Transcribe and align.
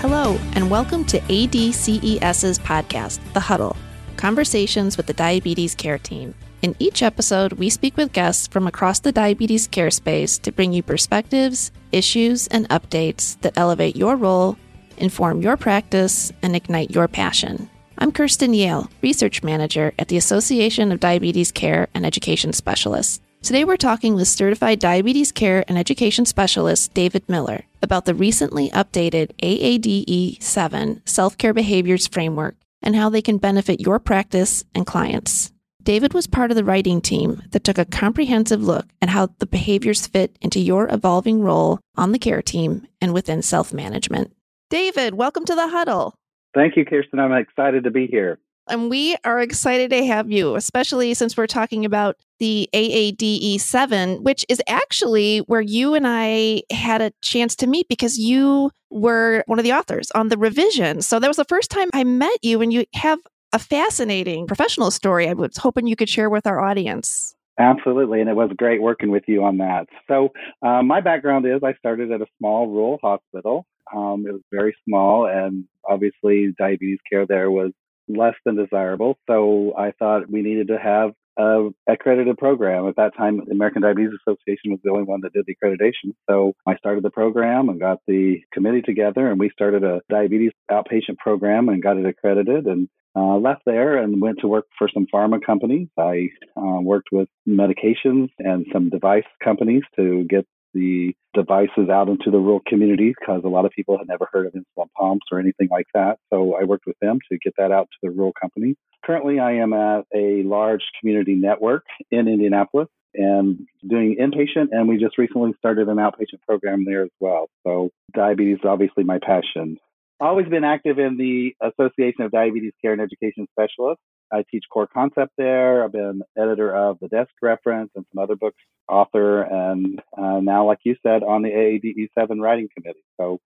Hello, 0.00 0.38
and 0.54 0.70
welcome 0.70 1.04
to 1.06 1.18
ADCES's 1.22 2.60
podcast, 2.60 3.18
The 3.32 3.40
Huddle 3.40 3.76
Conversations 4.16 4.96
with 4.96 5.06
the 5.06 5.12
Diabetes 5.12 5.74
Care 5.74 5.98
Team. 5.98 6.36
In 6.62 6.76
each 6.78 7.02
episode, 7.02 7.54
we 7.54 7.68
speak 7.68 7.96
with 7.96 8.12
guests 8.12 8.46
from 8.46 8.68
across 8.68 9.00
the 9.00 9.10
diabetes 9.10 9.66
care 9.66 9.90
space 9.90 10.38
to 10.38 10.52
bring 10.52 10.72
you 10.72 10.84
perspectives, 10.84 11.72
issues, 11.90 12.46
and 12.46 12.68
updates 12.68 13.40
that 13.40 13.58
elevate 13.58 13.96
your 13.96 14.14
role, 14.14 14.56
inform 14.98 15.42
your 15.42 15.56
practice, 15.56 16.32
and 16.42 16.54
ignite 16.54 16.92
your 16.92 17.08
passion. 17.08 17.68
I'm 17.98 18.12
Kirsten 18.12 18.54
Yale, 18.54 18.88
Research 19.02 19.42
Manager 19.42 19.94
at 19.98 20.06
the 20.06 20.16
Association 20.16 20.92
of 20.92 21.00
Diabetes 21.00 21.50
Care 21.50 21.88
and 21.92 22.06
Education 22.06 22.52
Specialists. 22.52 23.20
Today, 23.40 23.64
we're 23.64 23.76
talking 23.76 24.14
with 24.14 24.26
Certified 24.26 24.80
Diabetes 24.80 25.30
Care 25.30 25.64
and 25.68 25.78
Education 25.78 26.26
Specialist 26.26 26.92
David 26.92 27.26
Miller 27.28 27.62
about 27.80 28.04
the 28.04 28.14
recently 28.14 28.68
updated 28.70 29.30
AADE 29.42 30.42
7 30.42 31.02
Self 31.06 31.38
Care 31.38 31.54
Behaviors 31.54 32.08
Framework 32.08 32.56
and 32.82 32.96
how 32.96 33.08
they 33.08 33.22
can 33.22 33.38
benefit 33.38 33.80
your 33.80 34.00
practice 34.00 34.64
and 34.74 34.84
clients. 34.84 35.52
David 35.82 36.12
was 36.14 36.26
part 36.26 36.50
of 36.50 36.56
the 36.56 36.64
writing 36.64 37.00
team 37.00 37.42
that 37.52 37.62
took 37.62 37.78
a 37.78 37.84
comprehensive 37.84 38.62
look 38.62 38.86
at 39.00 39.08
how 39.08 39.28
the 39.38 39.46
behaviors 39.46 40.06
fit 40.06 40.36
into 40.40 40.58
your 40.58 40.92
evolving 40.92 41.40
role 41.40 41.78
on 41.96 42.10
the 42.10 42.18
care 42.18 42.42
team 42.42 42.88
and 43.00 43.14
within 43.14 43.40
self 43.40 43.72
management. 43.72 44.32
David, 44.68 45.14
welcome 45.14 45.44
to 45.44 45.54
the 45.54 45.68
huddle. 45.68 46.14
Thank 46.54 46.76
you, 46.76 46.84
Kirsten. 46.84 47.20
I'm 47.20 47.32
excited 47.32 47.84
to 47.84 47.90
be 47.90 48.08
here. 48.08 48.40
And 48.68 48.90
we 48.90 49.16
are 49.24 49.40
excited 49.40 49.90
to 49.90 50.04
have 50.06 50.30
you, 50.30 50.54
especially 50.54 51.14
since 51.14 51.36
we're 51.36 51.46
talking 51.46 51.84
about 51.84 52.16
the 52.38 52.68
AADE 52.72 53.60
7, 53.60 54.22
which 54.22 54.44
is 54.48 54.62
actually 54.68 55.38
where 55.40 55.60
you 55.60 55.94
and 55.94 56.06
I 56.06 56.62
had 56.70 57.00
a 57.02 57.12
chance 57.22 57.56
to 57.56 57.66
meet 57.66 57.88
because 57.88 58.18
you 58.18 58.70
were 58.90 59.42
one 59.46 59.58
of 59.58 59.64
the 59.64 59.72
authors 59.72 60.10
on 60.12 60.28
the 60.28 60.38
revision. 60.38 61.02
So 61.02 61.18
that 61.18 61.28
was 61.28 61.36
the 61.36 61.44
first 61.44 61.70
time 61.70 61.88
I 61.92 62.04
met 62.04 62.38
you, 62.42 62.62
and 62.62 62.72
you 62.72 62.84
have 62.94 63.18
a 63.52 63.58
fascinating 63.58 64.46
professional 64.46 64.90
story 64.90 65.28
I 65.28 65.32
was 65.32 65.56
hoping 65.56 65.86
you 65.86 65.96
could 65.96 66.08
share 66.08 66.30
with 66.30 66.46
our 66.46 66.60
audience. 66.60 67.34
Absolutely, 67.58 68.20
and 68.20 68.30
it 68.30 68.36
was 68.36 68.50
great 68.56 68.80
working 68.80 69.10
with 69.10 69.24
you 69.26 69.42
on 69.42 69.58
that. 69.58 69.86
So, 70.06 70.28
uh, 70.62 70.82
my 70.82 71.00
background 71.00 71.44
is 71.44 71.60
I 71.64 71.74
started 71.74 72.12
at 72.12 72.20
a 72.20 72.26
small 72.38 72.68
rural 72.68 72.98
hospital. 73.02 73.66
Um, 73.92 74.26
it 74.28 74.32
was 74.32 74.42
very 74.52 74.76
small, 74.86 75.26
and 75.26 75.64
obviously, 75.88 76.54
diabetes 76.56 77.00
care 77.10 77.26
there 77.26 77.50
was 77.50 77.72
less 78.08 78.34
than 78.44 78.56
desirable. 78.56 79.18
So 79.28 79.74
I 79.76 79.92
thought 79.98 80.30
we 80.30 80.42
needed 80.42 80.68
to 80.68 80.78
have 80.78 81.12
a 81.38 81.68
accredited 81.88 82.36
program. 82.36 82.88
At 82.88 82.96
that 82.96 83.16
time, 83.16 83.40
the 83.46 83.52
American 83.52 83.82
Diabetes 83.82 84.10
Association 84.26 84.72
was 84.72 84.80
the 84.82 84.90
only 84.90 85.04
one 85.04 85.20
that 85.22 85.32
did 85.32 85.46
the 85.46 85.54
accreditation. 85.54 86.14
So 86.28 86.54
I 86.66 86.76
started 86.76 87.04
the 87.04 87.10
program 87.10 87.68
and 87.68 87.78
got 87.78 88.00
the 88.06 88.40
committee 88.52 88.82
together, 88.82 89.30
and 89.30 89.38
we 89.38 89.50
started 89.50 89.84
a 89.84 90.00
diabetes 90.10 90.52
outpatient 90.70 91.18
program 91.18 91.68
and 91.68 91.82
got 91.82 91.96
it 91.96 92.06
accredited. 92.06 92.66
And 92.66 92.88
uh, 93.16 93.36
left 93.36 93.62
there 93.64 93.96
and 93.96 94.20
went 94.20 94.38
to 94.40 94.48
work 94.48 94.66
for 94.78 94.88
some 94.92 95.06
pharma 95.12 95.44
companies. 95.44 95.88
I 95.98 96.28
uh, 96.56 96.80
worked 96.80 97.08
with 97.10 97.28
medications 97.48 98.28
and 98.38 98.66
some 98.72 98.90
device 98.90 99.24
companies 99.42 99.82
to 99.96 100.24
get 100.28 100.46
the 100.74 101.14
devices 101.34 101.88
out 101.90 102.08
into 102.08 102.30
the 102.30 102.38
rural 102.38 102.60
communities 102.66 103.14
because 103.18 103.42
a 103.44 103.48
lot 103.48 103.64
of 103.64 103.72
people 103.72 103.98
had 103.98 104.08
never 104.08 104.28
heard 104.32 104.46
of 104.46 104.52
insulin 104.52 104.88
pumps 104.98 105.26
or 105.30 105.38
anything 105.38 105.68
like 105.70 105.86
that. 105.94 106.18
So 106.30 106.56
I 106.60 106.64
worked 106.64 106.86
with 106.86 106.98
them 107.00 107.18
to 107.30 107.38
get 107.38 107.54
that 107.58 107.72
out 107.72 107.88
to 107.92 107.98
the 108.02 108.10
rural 108.10 108.32
companies. 108.40 108.76
Currently, 109.04 109.38
I 109.38 109.52
am 109.54 109.72
at 109.72 110.04
a 110.14 110.42
large 110.42 110.82
community 111.00 111.34
network 111.34 111.84
in 112.10 112.28
Indianapolis 112.28 112.88
and 113.14 113.66
doing 113.86 114.16
inpatient, 114.20 114.68
and 114.72 114.88
we 114.88 114.98
just 114.98 115.18
recently 115.18 115.52
started 115.58 115.88
an 115.88 115.96
outpatient 115.96 116.42
program 116.46 116.84
there 116.84 117.02
as 117.02 117.10
well. 117.20 117.48
So 117.66 117.90
diabetes 118.14 118.58
is 118.58 118.64
obviously 118.64 119.04
my 119.04 119.18
passion. 119.18 119.78
Always 120.20 120.48
been 120.48 120.64
active 120.64 120.98
in 120.98 121.16
the 121.16 121.54
Association 121.62 122.22
of 122.22 122.32
Diabetes 122.32 122.72
Care 122.82 122.92
and 122.92 123.00
Education 123.00 123.46
Specialists. 123.52 124.02
I 124.32 124.44
teach 124.50 124.64
core 124.70 124.88
concept 124.92 125.32
there. 125.38 125.84
I've 125.84 125.92
been 125.92 126.22
editor 126.36 126.74
of 126.74 126.98
the 127.00 127.08
Desk 127.08 127.30
Reference 127.40 127.90
and 127.94 128.04
some 128.12 128.22
other 128.22 128.36
books, 128.36 128.58
author, 128.88 129.42
and 129.42 130.02
uh, 130.16 130.40
now, 130.40 130.66
like 130.66 130.80
you 130.82 130.96
said, 131.02 131.22
on 131.22 131.42
the 131.42 131.50
AADE 131.50 132.08
7 132.18 132.40
writing 132.40 132.68
committee. 132.76 133.04
So 133.18 133.38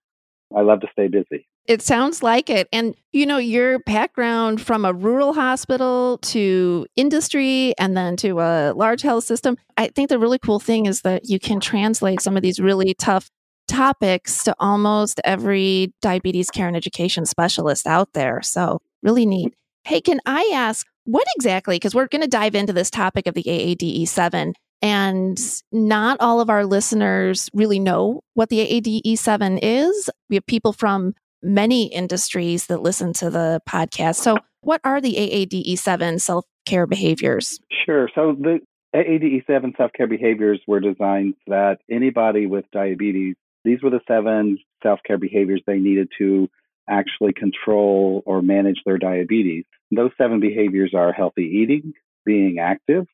I 0.57 0.63
love 0.63 0.81
to 0.81 0.89
stay 0.93 1.09
busy. 1.09 1.47
It 1.67 1.83
sounds 1.83 2.23
like 2.23 2.51
it. 2.51 2.69
And, 2.73 2.97
you 3.13 3.27
know, 3.27 3.39
your 3.39 3.79
background 3.81 4.61
from 4.61 4.85
a 4.85 4.93
rural 4.93 5.33
hospital 5.33 6.19
to 6.19 6.87
industry 6.97 7.75
and 7.79 7.97
then 7.97 8.17
to 8.17 8.41
a 8.41 8.73
large 8.75 9.03
health 9.03 9.25
system, 9.25 9.57
I 9.77 9.89
think 9.89 10.09
the 10.09 10.19
really 10.19 10.39
cool 10.39 10.59
thing 10.59 10.87
is 10.87 11.03
that 11.03 11.29
you 11.29 11.39
can 11.39 11.61
translate 11.61 12.21
some 12.21 12.37
of 12.37 12.43
these 12.43 12.59
really 12.59 12.95
tough 12.95 13.31
topics 13.73 14.45
to 14.45 14.55
almost 14.61 15.21
every 15.25 15.93
diabetes 16.03 16.51
care 16.51 16.69
and 16.69 16.77
education 16.77 17.27
specialist 17.27 17.87
out 17.87 18.13
there. 18.13 18.43
So, 18.43 18.81
really 19.03 19.27
neat. 19.27 19.55
Hey, 19.85 20.01
can 20.01 20.21
I 20.27 20.51
ask 20.55 20.87
what 21.05 21.27
exactly? 21.37 21.77
Because 21.77 21.95
we're 21.95 22.07
going 22.07 22.23
to 22.23 22.29
dive 22.29 22.55
into 22.55 22.73
this 22.73 22.91
topic 22.91 23.27
of 23.27 23.35
the 23.35 23.43
AADE 23.43 24.07
7, 24.07 24.55
and 24.81 25.41
not 25.73 26.21
all 26.21 26.41
of 26.41 26.49
our 26.49 26.65
listeners 26.65 27.49
really 27.55 27.81
know 27.81 28.21
what 28.35 28.51
the 28.51 28.59
AADE 28.59 29.19
7 29.19 29.59
is. 29.59 30.11
We 30.29 30.37
have 30.37 30.47
people 30.47 30.73
from 30.73 31.15
many 31.43 31.87
industries 31.93 32.67
that 32.67 32.83
listen 32.83 33.13
to 33.15 33.31
the 33.31 33.61
podcast. 33.69 34.17
So, 34.17 34.39
what 34.61 34.81
are 34.85 35.01
the 35.01 35.15
AADE 35.15 35.79
7 35.79 36.19
self 36.19 36.45
care 36.67 36.87
behaviors? 36.87 37.59
Sure. 37.85 38.09
So, 38.15 38.37
the 38.39 38.61
AADE 38.95 39.47
7 39.47 39.75
self 39.77 39.93
care 39.93 40.07
behaviors 40.07 40.61
were 40.67 40.81
designed 40.81 41.35
that 41.47 41.79
anybody 41.91 42.47
with 42.47 42.65
diabetes, 42.73 43.35
these 43.65 43.83
were 43.83 43.91
the 43.91 44.01
seven 44.09 44.59
self 44.83 45.01
care 45.07 45.19
behaviors 45.19 45.63
they 45.67 45.79
needed 45.79 46.09
to 46.19 46.49
actually 46.89 47.33
control 47.33 48.23
or 48.27 48.43
manage 48.43 48.81
their 48.85 48.99
diabetes. 48.99 49.65
Those 49.91 50.11
seven 50.19 50.41
behaviors 50.41 50.93
are 50.95 51.13
healthy 51.13 51.45
eating, 51.63 51.93
being 52.25 52.59
active, 52.59 53.07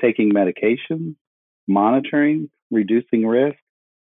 taking 0.00 0.32
medication, 0.32 1.16
monitoring, 1.66 2.50
reducing 2.70 3.26
risk, 3.26 3.58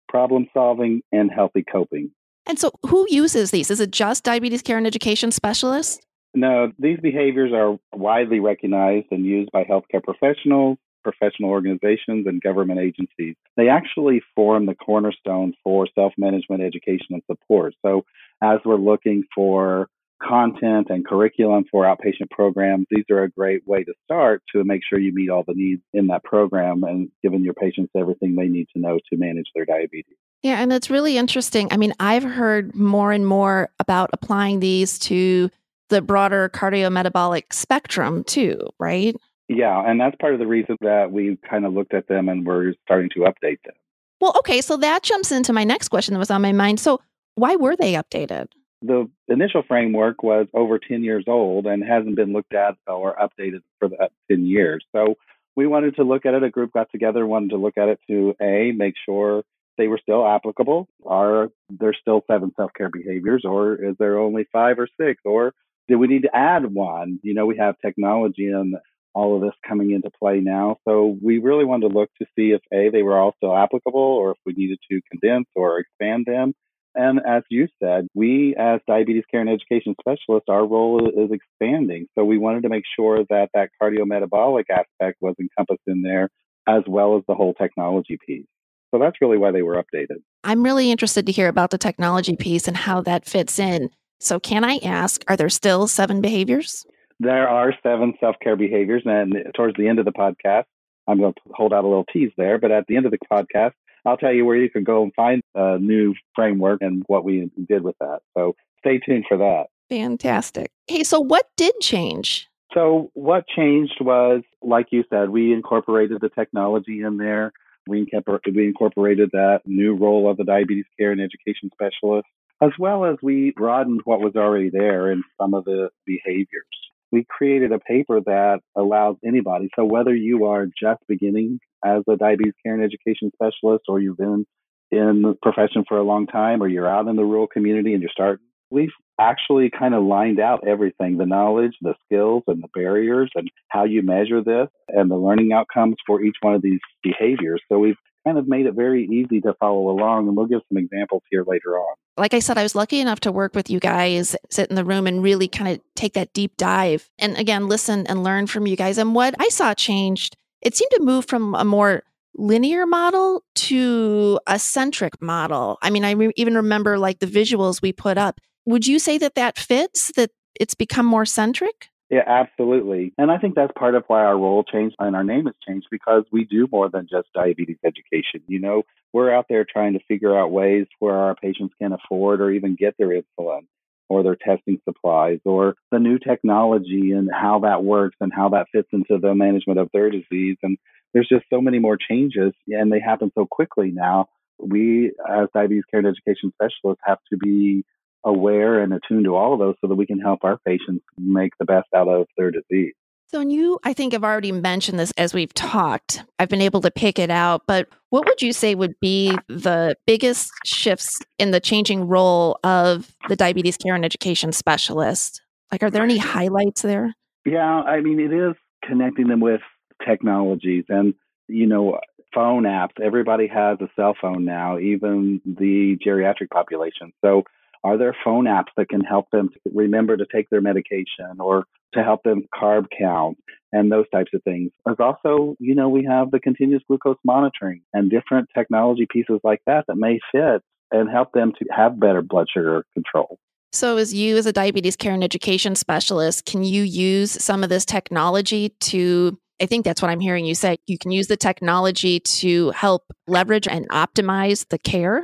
problem 0.08 0.48
solving, 0.52 1.02
and 1.12 1.30
healthy 1.30 1.64
coping. 1.64 2.10
And 2.46 2.58
so, 2.58 2.70
who 2.86 3.06
uses 3.08 3.50
these? 3.50 3.70
Is 3.70 3.80
it 3.80 3.90
just 3.90 4.24
diabetes 4.24 4.62
care 4.62 4.78
and 4.78 4.86
education 4.86 5.32
specialists? 5.32 6.00
No, 6.34 6.70
these 6.78 7.00
behaviors 7.00 7.52
are 7.52 7.78
widely 7.92 8.40
recognized 8.40 9.06
and 9.10 9.24
used 9.24 9.50
by 9.52 9.64
healthcare 9.64 10.02
professionals, 10.02 10.78
professional 11.06 11.50
organizations, 11.50 12.26
and 12.26 12.42
government 12.42 12.80
agencies. 12.80 13.36
They 13.56 13.68
actually 13.68 14.22
form 14.34 14.66
the 14.66 14.74
cornerstone 14.74 15.54
for 15.62 15.86
self 15.94 16.12
management 16.18 16.62
education 16.62 17.08
and 17.10 17.22
support. 17.30 17.74
So, 17.84 18.04
as 18.42 18.58
we're 18.64 18.76
looking 18.76 19.22
for 19.34 19.88
content 20.20 20.88
and 20.88 21.06
curriculum 21.06 21.64
for 21.70 21.84
outpatient 21.84 22.30
programs, 22.30 22.86
these 22.90 23.04
are 23.10 23.22
a 23.22 23.30
great 23.30 23.66
way 23.66 23.84
to 23.84 23.92
start 24.04 24.42
to 24.54 24.64
make 24.64 24.80
sure 24.88 24.98
you 24.98 25.12
meet 25.14 25.30
all 25.30 25.44
the 25.46 25.54
needs 25.54 25.82
in 25.92 26.08
that 26.08 26.24
program 26.24 26.82
and 26.82 27.10
giving 27.22 27.44
your 27.44 27.54
patients 27.54 27.92
everything 27.96 28.34
they 28.34 28.48
need 28.48 28.66
to 28.74 28.80
know 28.80 28.98
to 29.10 29.16
manage 29.16 29.46
their 29.54 29.64
diabetes. 29.64 30.16
Yeah, 30.42 30.60
and 30.60 30.72
it's 30.72 30.90
really 30.90 31.16
interesting. 31.18 31.68
I 31.70 31.76
mean, 31.76 31.92
I've 32.00 32.24
heard 32.24 32.74
more 32.74 33.12
and 33.12 33.26
more 33.26 33.70
about 33.78 34.10
applying 34.12 34.60
these 34.60 34.98
to 35.00 35.50
the 35.88 36.02
broader 36.02 36.48
cardiometabolic 36.48 37.52
spectrum 37.52 38.24
too, 38.24 38.60
right? 38.78 39.14
Yeah, 39.48 39.80
and 39.80 40.00
that's 40.00 40.16
part 40.16 40.34
of 40.34 40.40
the 40.40 40.46
reason 40.46 40.76
that 40.80 41.12
we 41.12 41.38
kind 41.48 41.64
of 41.64 41.72
looked 41.72 41.94
at 41.94 42.08
them 42.08 42.28
and 42.28 42.44
we're 42.44 42.74
starting 42.84 43.10
to 43.10 43.20
update 43.20 43.62
them. 43.64 43.74
Well, 44.20 44.34
okay, 44.38 44.60
so 44.60 44.76
that 44.78 45.02
jumps 45.02 45.30
into 45.30 45.52
my 45.52 45.64
next 45.64 45.88
question 45.88 46.14
that 46.14 46.18
was 46.18 46.30
on 46.30 46.42
my 46.42 46.52
mind. 46.52 46.80
So, 46.80 47.00
why 47.34 47.56
were 47.56 47.76
they 47.76 47.92
updated? 47.92 48.48
The 48.82 49.08
initial 49.28 49.62
framework 49.66 50.22
was 50.22 50.46
over 50.54 50.78
10 50.78 51.02
years 51.04 51.24
old 51.26 51.66
and 51.66 51.84
hasn't 51.84 52.16
been 52.16 52.32
looked 52.32 52.54
at 52.54 52.76
or 52.86 53.14
updated 53.16 53.60
for 53.78 53.88
that 53.88 54.10
10 54.30 54.46
years. 54.46 54.84
So 54.94 55.16
we 55.54 55.66
wanted 55.66 55.96
to 55.96 56.04
look 56.04 56.26
at 56.26 56.34
it. 56.34 56.42
A 56.42 56.50
group 56.50 56.72
got 56.72 56.90
together, 56.90 57.26
wanted 57.26 57.50
to 57.50 57.56
look 57.56 57.76
at 57.78 57.88
it 57.88 58.00
to 58.08 58.34
A, 58.40 58.72
make 58.72 58.94
sure 59.04 59.42
they 59.78 59.88
were 59.88 59.98
still 60.00 60.26
applicable. 60.26 60.88
Are 61.04 61.50
there 61.70 61.94
still 61.94 62.22
seven 62.30 62.52
self 62.56 62.70
care 62.76 62.90
behaviors, 62.90 63.44
or 63.44 63.74
is 63.74 63.96
there 63.98 64.18
only 64.18 64.46
five 64.52 64.78
or 64.78 64.88
six? 65.00 65.20
Or 65.24 65.52
do 65.88 65.98
we 65.98 66.06
need 66.06 66.22
to 66.22 66.34
add 66.34 66.72
one? 66.72 67.18
You 67.22 67.34
know, 67.34 67.46
we 67.46 67.56
have 67.58 67.76
technology 67.80 68.46
and 68.48 68.76
all 69.16 69.34
of 69.34 69.40
this 69.40 69.56
coming 69.66 69.90
into 69.92 70.10
play 70.20 70.40
now. 70.40 70.76
So 70.86 71.16
we 71.22 71.38
really 71.38 71.64
wanted 71.64 71.88
to 71.88 71.98
look 71.98 72.10
to 72.20 72.26
see 72.36 72.48
if 72.56 72.60
A, 72.72 72.90
they 72.90 73.02
were 73.02 73.18
all 73.18 73.32
still 73.38 73.56
applicable, 73.56 74.00
or 74.20 74.32
if 74.32 74.36
we 74.44 74.52
needed 74.52 74.78
to 74.90 75.00
condense 75.10 75.48
or 75.54 75.78
expand 75.78 76.26
them 76.26 76.52
And 76.96 77.20
as 77.26 77.42
you 77.50 77.68
said, 77.82 78.08
we 78.14 78.56
as 78.58 78.80
diabetes 78.88 79.24
care 79.30 79.40
and 79.42 79.50
education 79.50 79.94
specialists, 80.00 80.48
our 80.48 80.66
role 80.66 81.08
is 81.08 81.30
expanding. 81.30 82.06
So 82.16 82.24
we 82.24 82.38
wanted 82.38 82.62
to 82.62 82.70
make 82.70 82.84
sure 82.98 83.18
that 83.28 83.50
that 83.52 83.68
cardiometabolic 83.80 84.64
aspect 84.70 85.18
was 85.20 85.34
encompassed 85.38 85.86
in 85.86 86.00
there 86.00 86.30
as 86.66 86.82
well 86.88 87.16
as 87.18 87.22
the 87.28 87.34
whole 87.34 87.52
technology 87.54 88.18
piece. 88.26 88.46
So 88.90 88.98
that's 88.98 89.20
really 89.20 89.36
why 89.36 89.52
they 89.52 89.62
were 89.62 89.76
updated. 89.82 90.22
I'm 90.42 90.62
really 90.62 90.90
interested 90.90 91.26
to 91.26 91.32
hear 91.32 91.48
about 91.48 91.70
the 91.70 91.78
technology 91.78 92.34
piece 92.34 92.66
and 92.66 92.76
how 92.76 93.02
that 93.02 93.26
fits 93.26 93.58
in. 93.58 93.90
So, 94.18 94.40
can 94.40 94.64
I 94.64 94.78
ask, 94.78 95.22
are 95.28 95.36
there 95.36 95.50
still 95.50 95.86
seven 95.86 96.22
behaviors? 96.22 96.86
There 97.18 97.48
are 97.48 97.72
seven 97.82 98.14
self 98.20 98.36
care 98.42 98.56
behaviors. 98.56 99.02
And 99.04 99.34
towards 99.54 99.76
the 99.76 99.88
end 99.88 99.98
of 99.98 100.04
the 100.04 100.12
podcast, 100.12 100.64
I'm 101.06 101.18
going 101.18 101.34
to 101.34 101.40
hold 101.52 101.72
out 101.72 101.84
a 101.84 101.88
little 101.88 102.06
tease 102.12 102.32
there. 102.36 102.58
But 102.58 102.70
at 102.70 102.86
the 102.88 102.96
end 102.96 103.06
of 103.06 103.12
the 103.12 103.18
podcast, 103.30 103.72
I'll 104.04 104.16
tell 104.16 104.32
you 104.32 104.44
where 104.44 104.56
you 104.56 104.70
can 104.70 104.84
go 104.84 105.02
and 105.02 105.12
find 105.14 105.42
a 105.54 105.78
new 105.78 106.14
framework 106.34 106.80
and 106.80 107.02
what 107.06 107.24
we 107.24 107.50
did 107.68 107.82
with 107.82 107.96
that. 108.00 108.20
So, 108.36 108.54
stay 108.78 108.98
tuned 108.98 109.24
for 109.28 109.38
that. 109.38 109.66
Fantastic. 109.88 110.70
Hey, 110.86 111.04
so 111.04 111.20
what 111.20 111.48
did 111.56 111.74
change? 111.80 112.48
So, 112.74 113.10
what 113.14 113.46
changed 113.48 114.00
was, 114.00 114.42
like 114.62 114.86
you 114.90 115.04
said, 115.10 115.30
we 115.30 115.52
incorporated 115.52 116.20
the 116.20 116.28
technology 116.28 117.00
in 117.02 117.16
there. 117.16 117.52
We, 117.88 118.06
we 118.52 118.66
incorporated 118.66 119.30
that 119.32 119.60
new 119.64 119.94
role 119.94 120.28
of 120.28 120.36
the 120.36 120.44
diabetes 120.44 120.86
care 120.98 121.12
and 121.12 121.20
education 121.20 121.70
specialist, 121.72 122.26
as 122.60 122.70
well 122.78 123.04
as 123.04 123.16
we 123.22 123.52
broadened 123.56 124.00
what 124.04 124.20
was 124.20 124.34
already 124.34 124.70
there 124.70 125.10
in 125.12 125.22
some 125.40 125.54
of 125.54 125.64
the 125.64 125.90
behaviors. 126.04 126.66
We 127.12 127.24
created 127.28 127.72
a 127.72 127.78
paper 127.78 128.20
that 128.20 128.60
allows 128.76 129.16
anybody, 129.24 129.68
so 129.76 129.84
whether 129.84 130.14
you 130.14 130.46
are 130.46 130.66
just 130.66 131.00
beginning 131.08 131.60
as 131.84 132.02
a 132.08 132.16
diabetes 132.16 132.54
care 132.64 132.74
and 132.74 132.82
education 132.82 133.30
specialist 133.34 133.84
or 133.88 134.00
you've 134.00 134.16
been 134.16 134.44
in 134.90 135.22
the 135.22 135.34
profession 135.42 135.84
for 135.88 135.98
a 135.98 136.02
long 136.02 136.26
time 136.26 136.62
or 136.62 136.68
you're 136.68 136.88
out 136.88 137.08
in 137.08 137.16
the 137.16 137.24
rural 137.24 137.46
community 137.46 137.92
and 137.92 138.02
you're 138.02 138.10
starting, 138.12 138.44
we've 138.70 138.90
actually 139.20 139.70
kind 139.70 139.94
of 139.94 140.04
lined 140.04 140.40
out 140.40 140.66
everything 140.66 141.16
the 141.16 141.26
knowledge, 141.26 141.72
the 141.80 141.94
skills, 142.04 142.42
and 142.46 142.62
the 142.62 142.68
barriers, 142.74 143.30
and 143.34 143.50
how 143.68 143.84
you 143.84 144.02
measure 144.02 144.42
this, 144.42 144.68
and 144.88 145.10
the 145.10 145.16
learning 145.16 145.52
outcomes 145.52 145.96
for 146.06 146.22
each 146.22 146.36
one 146.40 146.54
of 146.54 146.62
these 146.62 146.80
behaviors. 147.02 147.62
So 147.70 147.78
we've 147.78 147.96
kind 148.26 148.38
of 148.38 148.48
made 148.48 148.66
it 148.66 148.74
very 148.74 149.06
easy 149.06 149.40
to 149.42 149.54
follow 149.54 149.88
along, 149.88 150.26
and 150.26 150.36
we'll 150.36 150.46
give 150.46 150.60
some 150.68 150.78
examples 150.78 151.22
here 151.30 151.44
later 151.46 151.78
on. 151.78 151.94
Like 152.16 152.34
I 152.34 152.40
said, 152.40 152.58
I 152.58 152.62
was 152.62 152.74
lucky 152.74 153.00
enough 153.00 153.20
to 153.20 153.32
work 153.32 153.54
with 153.54 153.70
you 153.70 153.78
guys, 153.78 154.34
sit 154.50 154.68
in 154.68 154.76
the 154.76 154.84
room, 154.84 155.06
and 155.06 155.22
really 155.22 155.48
kind 155.48 155.68
of 155.76 155.80
take 155.94 156.14
that 156.14 156.32
deep 156.32 156.56
dive. 156.56 157.08
And 157.18 157.36
again, 157.36 157.68
listen 157.68 158.06
and 158.06 158.24
learn 158.24 158.46
from 158.46 158.66
you 158.66 158.76
guys. 158.76 158.98
And 158.98 159.14
what 159.14 159.34
I 159.38 159.48
saw 159.48 159.74
changed, 159.74 160.36
it 160.62 160.76
seemed 160.76 160.90
to 160.92 161.02
move 161.02 161.26
from 161.26 161.54
a 161.54 161.64
more 161.64 162.02
linear 162.34 162.86
model 162.86 163.44
to 163.54 164.40
a 164.46 164.58
centric 164.58 165.22
model. 165.22 165.78
I 165.82 165.90
mean, 165.90 166.04
I 166.04 166.12
re- 166.12 166.32
even 166.36 166.54
remember 166.54 166.98
like 166.98 167.20
the 167.20 167.26
visuals 167.26 167.80
we 167.80 167.92
put 167.92 168.18
up 168.18 168.40
would 168.66 168.86
you 168.86 168.98
say 168.98 169.16
that 169.18 169.36
that 169.36 169.56
fits, 169.56 170.12
that 170.16 170.30
it's 170.58 170.74
become 170.74 171.06
more 171.06 171.24
centric? 171.24 171.88
Yeah, 172.10 172.22
absolutely. 172.26 173.12
And 173.18 173.32
I 173.32 173.38
think 173.38 173.56
that's 173.56 173.72
part 173.76 173.96
of 173.96 174.04
why 174.06 174.24
our 174.24 174.36
role 174.38 174.62
changed 174.62 174.94
and 175.00 175.16
our 175.16 175.24
name 175.24 175.46
has 175.46 175.54
changed 175.66 175.88
because 175.90 176.24
we 176.30 176.44
do 176.44 176.68
more 176.70 176.88
than 176.88 177.08
just 177.10 177.32
diabetes 177.34 177.78
education. 177.84 178.42
You 178.46 178.60
know, 178.60 178.82
we're 179.12 179.34
out 179.34 179.46
there 179.48 179.64
trying 179.64 179.94
to 179.94 180.00
figure 180.06 180.36
out 180.38 180.52
ways 180.52 180.86
where 181.00 181.16
our 181.16 181.34
patients 181.34 181.74
can 181.80 181.92
afford 181.92 182.40
or 182.40 182.50
even 182.52 182.76
get 182.76 182.94
their 182.96 183.08
insulin 183.08 183.62
or 184.08 184.22
their 184.22 184.36
testing 184.36 184.78
supplies 184.84 185.40
or 185.44 185.74
the 185.90 185.98
new 185.98 186.18
technology 186.20 187.10
and 187.10 187.28
how 187.32 187.58
that 187.60 187.82
works 187.82 188.16
and 188.20 188.32
how 188.32 188.50
that 188.50 188.68
fits 188.70 188.88
into 188.92 189.18
the 189.18 189.34
management 189.34 189.80
of 189.80 189.88
their 189.92 190.08
disease. 190.08 190.56
And 190.62 190.78
there's 191.12 191.28
just 191.28 191.46
so 191.52 191.60
many 191.60 191.80
more 191.80 191.96
changes 191.96 192.52
and 192.68 192.92
they 192.92 193.00
happen 193.00 193.32
so 193.34 193.46
quickly 193.50 193.90
now. 193.90 194.28
We, 194.60 195.12
as 195.28 195.48
diabetes 195.52 195.84
care 195.90 195.98
and 196.00 196.06
education 196.06 196.52
specialists, 196.54 197.02
have 197.04 197.18
to 197.30 197.36
be 197.36 197.84
aware 198.24 198.80
and 198.80 198.92
attuned 198.92 199.24
to 199.24 199.36
all 199.36 199.52
of 199.52 199.58
those 199.58 199.74
so 199.80 199.86
that 199.88 199.94
we 199.94 200.06
can 200.06 200.18
help 200.18 200.40
our 200.42 200.58
patients 200.66 201.04
make 201.18 201.52
the 201.58 201.64
best 201.64 201.88
out 201.94 202.08
of 202.08 202.26
their 202.36 202.50
disease. 202.50 202.94
So, 203.28 203.40
and 203.40 203.52
you, 203.52 203.80
I 203.82 203.92
think, 203.92 204.12
have 204.12 204.22
already 204.22 204.52
mentioned 204.52 205.00
this 205.00 205.12
as 205.16 205.34
we've 205.34 205.52
talked. 205.52 206.22
I've 206.38 206.48
been 206.48 206.62
able 206.62 206.80
to 206.82 206.92
pick 206.92 207.18
it 207.18 207.30
out, 207.30 207.62
but 207.66 207.88
what 208.10 208.24
would 208.24 208.40
you 208.40 208.52
say 208.52 208.76
would 208.76 208.94
be 209.00 209.36
the 209.48 209.96
biggest 210.06 210.52
shifts 210.64 211.18
in 211.38 211.50
the 211.50 211.58
changing 211.58 212.06
role 212.06 212.58
of 212.62 213.12
the 213.28 213.34
diabetes 213.34 213.76
care 213.76 213.96
and 213.96 214.04
education 214.04 214.52
specialist? 214.52 215.42
Like, 215.72 215.82
are 215.82 215.90
there 215.90 216.04
any 216.04 216.18
highlights 216.18 216.82
there? 216.82 217.14
Yeah, 217.44 217.64
I 217.64 218.00
mean, 218.00 218.20
it 218.20 218.32
is 218.32 218.54
connecting 218.84 219.26
them 219.26 219.40
with 219.40 219.60
technologies 220.06 220.84
and, 220.88 221.14
you 221.48 221.66
know, 221.66 221.98
phone 222.32 222.62
apps. 222.62 223.00
Everybody 223.02 223.48
has 223.48 223.78
a 223.80 223.88
cell 223.96 224.14
phone 224.20 224.44
now, 224.44 224.78
even 224.78 225.40
the 225.44 225.96
geriatric 226.04 226.50
population. 226.50 227.12
So, 227.24 227.42
are 227.84 227.98
there 227.98 228.16
phone 228.24 228.44
apps 228.44 228.70
that 228.76 228.88
can 228.88 229.00
help 229.00 229.30
them 229.30 229.48
to 229.50 229.58
remember 229.74 230.16
to 230.16 230.26
take 230.32 230.48
their 230.50 230.60
medication 230.60 231.40
or 231.40 231.64
to 231.94 232.02
help 232.02 232.22
them 232.22 232.46
carb 232.54 232.86
count 232.96 233.38
and 233.72 233.90
those 233.90 234.08
types 234.10 234.32
of 234.34 234.42
things? 234.42 234.70
There's 234.84 234.98
also, 235.00 235.56
you 235.58 235.74
know, 235.74 235.88
we 235.88 236.04
have 236.04 236.30
the 236.30 236.40
continuous 236.40 236.82
glucose 236.88 237.18
monitoring 237.24 237.82
and 237.92 238.10
different 238.10 238.48
technology 238.56 239.06
pieces 239.10 239.40
like 239.44 239.60
that 239.66 239.84
that 239.88 239.96
may 239.96 240.20
fit 240.32 240.62
and 240.90 241.10
help 241.10 241.32
them 241.32 241.52
to 241.58 241.64
have 241.74 241.98
better 241.98 242.22
blood 242.22 242.46
sugar 242.52 242.84
control. 242.94 243.38
So, 243.72 243.96
as 243.98 244.14
you, 244.14 244.36
as 244.36 244.46
a 244.46 244.52
diabetes 244.52 244.96
care 244.96 245.12
and 245.12 245.24
education 245.24 245.74
specialist, 245.74 246.46
can 246.46 246.64
you 246.64 246.82
use 246.82 247.32
some 247.32 247.62
of 247.62 247.68
this 247.68 247.84
technology 247.84 248.70
to? 248.80 249.38
I 249.60 249.66
think 249.66 249.84
that's 249.84 250.02
what 250.02 250.10
I'm 250.10 250.20
hearing 250.20 250.44
you 250.44 250.54
say. 250.54 250.76
You 250.86 250.98
can 250.98 251.10
use 251.10 251.28
the 251.28 251.36
technology 251.36 252.20
to 252.20 252.70
help 252.70 253.04
leverage 253.26 253.66
and 253.66 253.88
optimize 253.88 254.66
the 254.68 254.78
care. 254.78 255.22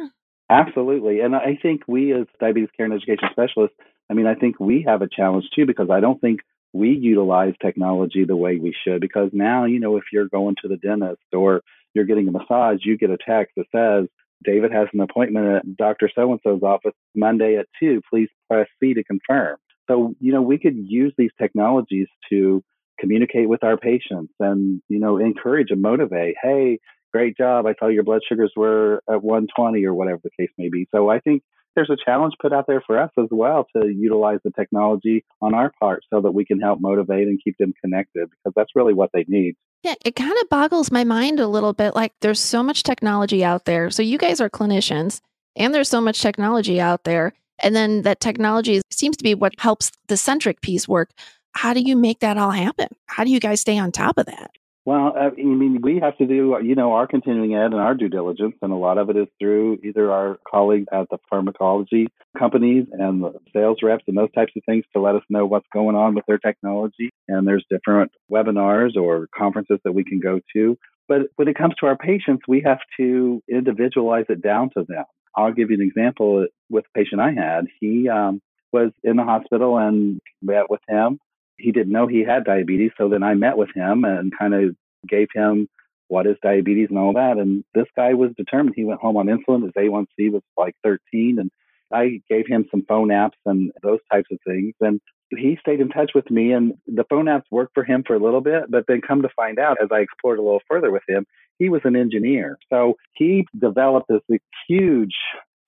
Absolutely. 0.52 1.20
And 1.20 1.34
I 1.34 1.58
think 1.60 1.82
we, 1.86 2.12
as 2.12 2.26
diabetes 2.40 2.68
care 2.76 2.86
and 2.86 2.94
education 2.94 3.28
specialists, 3.32 3.76
I 4.10 4.14
mean, 4.14 4.26
I 4.26 4.34
think 4.34 4.60
we 4.60 4.84
have 4.86 5.02
a 5.02 5.08
challenge 5.08 5.46
too, 5.54 5.66
because 5.66 5.88
I 5.90 6.00
don't 6.00 6.20
think 6.20 6.40
we 6.72 6.90
utilize 6.90 7.54
technology 7.62 8.24
the 8.24 8.36
way 8.36 8.56
we 8.56 8.74
should. 8.84 9.00
Because 9.00 9.30
now, 9.32 9.64
you 9.64 9.80
know, 9.80 9.96
if 9.96 10.04
you're 10.12 10.28
going 10.28 10.56
to 10.62 10.68
the 10.68 10.76
dentist 10.76 11.22
or 11.32 11.62
you're 11.94 12.04
getting 12.04 12.28
a 12.28 12.32
massage, 12.32 12.80
you 12.82 12.98
get 12.98 13.10
a 13.10 13.18
text 13.18 13.54
that 13.56 13.66
says, 13.74 14.08
David 14.44 14.72
has 14.72 14.88
an 14.92 15.00
appointment 15.00 15.46
at 15.46 15.76
Dr. 15.76 16.10
So 16.14 16.32
and 16.32 16.40
so's 16.42 16.62
office 16.62 16.94
Monday 17.14 17.56
at 17.56 17.66
2. 17.80 18.02
Please 18.10 18.28
press 18.50 18.66
C 18.80 18.94
to 18.94 19.04
confirm. 19.04 19.56
So, 19.88 20.14
you 20.20 20.32
know, 20.32 20.42
we 20.42 20.58
could 20.58 20.76
use 20.76 21.12
these 21.16 21.30
technologies 21.40 22.08
to 22.30 22.62
communicate 22.98 23.48
with 23.48 23.62
our 23.64 23.76
patients 23.76 24.32
and, 24.40 24.82
you 24.88 24.98
know, 24.98 25.18
encourage 25.18 25.70
and 25.70 25.82
motivate. 25.82 26.36
Hey, 26.42 26.80
great 27.12 27.36
job. 27.36 27.66
I 27.66 27.74
saw 27.78 27.88
your 27.88 28.02
blood 28.02 28.22
sugars 28.28 28.52
were 28.56 29.02
at 29.08 29.22
120 29.22 29.84
or 29.84 29.94
whatever 29.94 30.20
the 30.22 30.30
case 30.38 30.50
may 30.58 30.68
be. 30.68 30.86
So 30.94 31.10
I 31.10 31.20
think 31.20 31.42
there's 31.74 31.90
a 31.90 31.96
challenge 32.04 32.34
put 32.40 32.52
out 32.52 32.66
there 32.66 32.82
for 32.86 32.98
us 32.98 33.10
as 33.18 33.28
well 33.30 33.66
to 33.76 33.88
utilize 33.88 34.38
the 34.44 34.50
technology 34.50 35.24
on 35.40 35.54
our 35.54 35.72
part 35.80 36.04
so 36.12 36.20
that 36.20 36.32
we 36.32 36.44
can 36.44 36.60
help 36.60 36.80
motivate 36.80 37.28
and 37.28 37.40
keep 37.42 37.56
them 37.58 37.72
connected 37.80 38.28
because 38.30 38.52
that's 38.54 38.72
really 38.74 38.94
what 38.94 39.10
they 39.12 39.24
need. 39.28 39.54
Yeah, 39.82 39.94
it 40.04 40.14
kind 40.14 40.36
of 40.40 40.48
boggles 40.48 40.92
my 40.92 41.04
mind 41.04 41.40
a 41.40 41.48
little 41.48 41.72
bit. 41.72 41.94
Like 41.94 42.12
there's 42.20 42.40
so 42.40 42.62
much 42.62 42.82
technology 42.82 43.44
out 43.44 43.64
there. 43.64 43.90
So 43.90 44.02
you 44.02 44.18
guys 44.18 44.40
are 44.40 44.50
clinicians 44.50 45.20
and 45.56 45.74
there's 45.74 45.88
so 45.88 46.00
much 46.00 46.20
technology 46.20 46.80
out 46.80 47.04
there. 47.04 47.32
And 47.62 47.74
then 47.74 48.02
that 48.02 48.20
technology 48.20 48.80
seems 48.90 49.16
to 49.16 49.24
be 49.24 49.34
what 49.34 49.58
helps 49.58 49.92
the 50.08 50.16
centric 50.16 50.60
piece 50.60 50.88
work. 50.88 51.10
How 51.52 51.74
do 51.74 51.80
you 51.80 51.96
make 51.96 52.20
that 52.20 52.38
all 52.38 52.50
happen? 52.50 52.88
How 53.06 53.24
do 53.24 53.30
you 53.30 53.40
guys 53.40 53.60
stay 53.60 53.78
on 53.78 53.92
top 53.92 54.18
of 54.18 54.26
that? 54.26 54.50
Well, 54.84 55.14
I 55.16 55.30
mean, 55.30 55.78
we 55.80 56.00
have 56.00 56.18
to 56.18 56.26
do, 56.26 56.58
you 56.60 56.74
know, 56.74 56.94
our 56.94 57.06
continuing 57.06 57.54
ed 57.54 57.66
and 57.66 57.76
our 57.76 57.94
due 57.94 58.08
diligence, 58.08 58.56
and 58.62 58.72
a 58.72 58.76
lot 58.76 58.98
of 58.98 59.10
it 59.10 59.16
is 59.16 59.28
through 59.38 59.78
either 59.84 60.10
our 60.10 60.38
colleagues 60.50 60.88
at 60.92 61.08
the 61.08 61.18
pharmacology 61.30 62.08
companies 62.36 62.86
and 62.90 63.22
the 63.22 63.32
sales 63.52 63.78
reps 63.80 64.02
and 64.08 64.18
those 64.18 64.32
types 64.32 64.52
of 64.56 64.62
things 64.66 64.84
to 64.92 65.00
let 65.00 65.14
us 65.14 65.22
know 65.30 65.46
what's 65.46 65.68
going 65.72 65.94
on 65.94 66.16
with 66.16 66.24
their 66.26 66.38
technology. 66.38 67.10
And 67.28 67.46
there's 67.46 67.64
different 67.70 68.10
webinars 68.30 68.96
or 68.96 69.28
conferences 69.36 69.78
that 69.84 69.92
we 69.92 70.02
can 70.02 70.18
go 70.18 70.40
to. 70.56 70.76
But 71.06 71.28
when 71.36 71.46
it 71.46 71.56
comes 71.56 71.74
to 71.78 71.86
our 71.86 71.96
patients, 71.96 72.42
we 72.48 72.62
have 72.62 72.80
to 72.98 73.40
individualize 73.48 74.26
it 74.30 74.42
down 74.42 74.70
to 74.76 74.84
them. 74.88 75.04
I'll 75.36 75.52
give 75.52 75.70
you 75.70 75.76
an 75.76 75.86
example 75.86 76.46
with 76.70 76.86
a 76.86 76.98
patient 76.98 77.20
I 77.20 77.30
had. 77.32 77.66
He 77.78 78.08
um, 78.08 78.40
was 78.72 78.90
in 79.04 79.16
the 79.16 79.22
hospital 79.24 79.78
and 79.78 80.20
met 80.42 80.68
with 80.68 80.80
him 80.88 81.20
he 81.58 81.72
didn't 81.72 81.92
know 81.92 82.06
he 82.06 82.24
had 82.24 82.44
diabetes. 82.44 82.92
So 82.98 83.08
then 83.08 83.22
I 83.22 83.34
met 83.34 83.56
with 83.56 83.70
him 83.74 84.04
and 84.04 84.32
kind 84.36 84.54
of 84.54 84.76
gave 85.08 85.28
him 85.34 85.68
what 86.08 86.26
is 86.26 86.36
diabetes 86.42 86.88
and 86.90 86.98
all 86.98 87.14
that. 87.14 87.38
And 87.38 87.64
this 87.74 87.86
guy 87.96 88.14
was 88.14 88.30
determined. 88.36 88.74
He 88.76 88.84
went 88.84 89.00
home 89.00 89.16
on 89.16 89.26
insulin. 89.26 89.62
His 89.62 89.72
A1C 89.72 90.30
was 90.32 90.42
like 90.56 90.74
13. 90.84 91.38
And 91.38 91.50
I 91.92 92.20
gave 92.28 92.46
him 92.46 92.66
some 92.70 92.84
phone 92.86 93.08
apps 93.08 93.38
and 93.46 93.72
those 93.82 94.00
types 94.10 94.28
of 94.30 94.38
things. 94.46 94.74
And 94.80 95.00
he 95.30 95.56
stayed 95.60 95.80
in 95.80 95.88
touch 95.88 96.12
with 96.14 96.30
me 96.30 96.52
and 96.52 96.74
the 96.86 97.04
phone 97.08 97.26
apps 97.26 97.44
worked 97.50 97.74
for 97.74 97.84
him 97.84 98.04
for 98.06 98.14
a 98.14 98.22
little 98.22 98.40
bit, 98.40 98.64
but 98.70 98.84
then 98.86 99.00
come 99.00 99.22
to 99.22 99.28
find 99.34 99.58
out 99.58 99.78
as 99.82 99.88
I 99.90 100.00
explored 100.00 100.38
a 100.38 100.42
little 100.42 100.60
further 100.68 100.90
with 100.90 101.02
him, 101.08 101.26
he 101.58 101.68
was 101.68 101.80
an 101.84 101.96
engineer. 101.96 102.58
So 102.70 102.96
he 103.14 103.46
developed 103.58 104.08
this 104.08 104.38
huge 104.68 105.14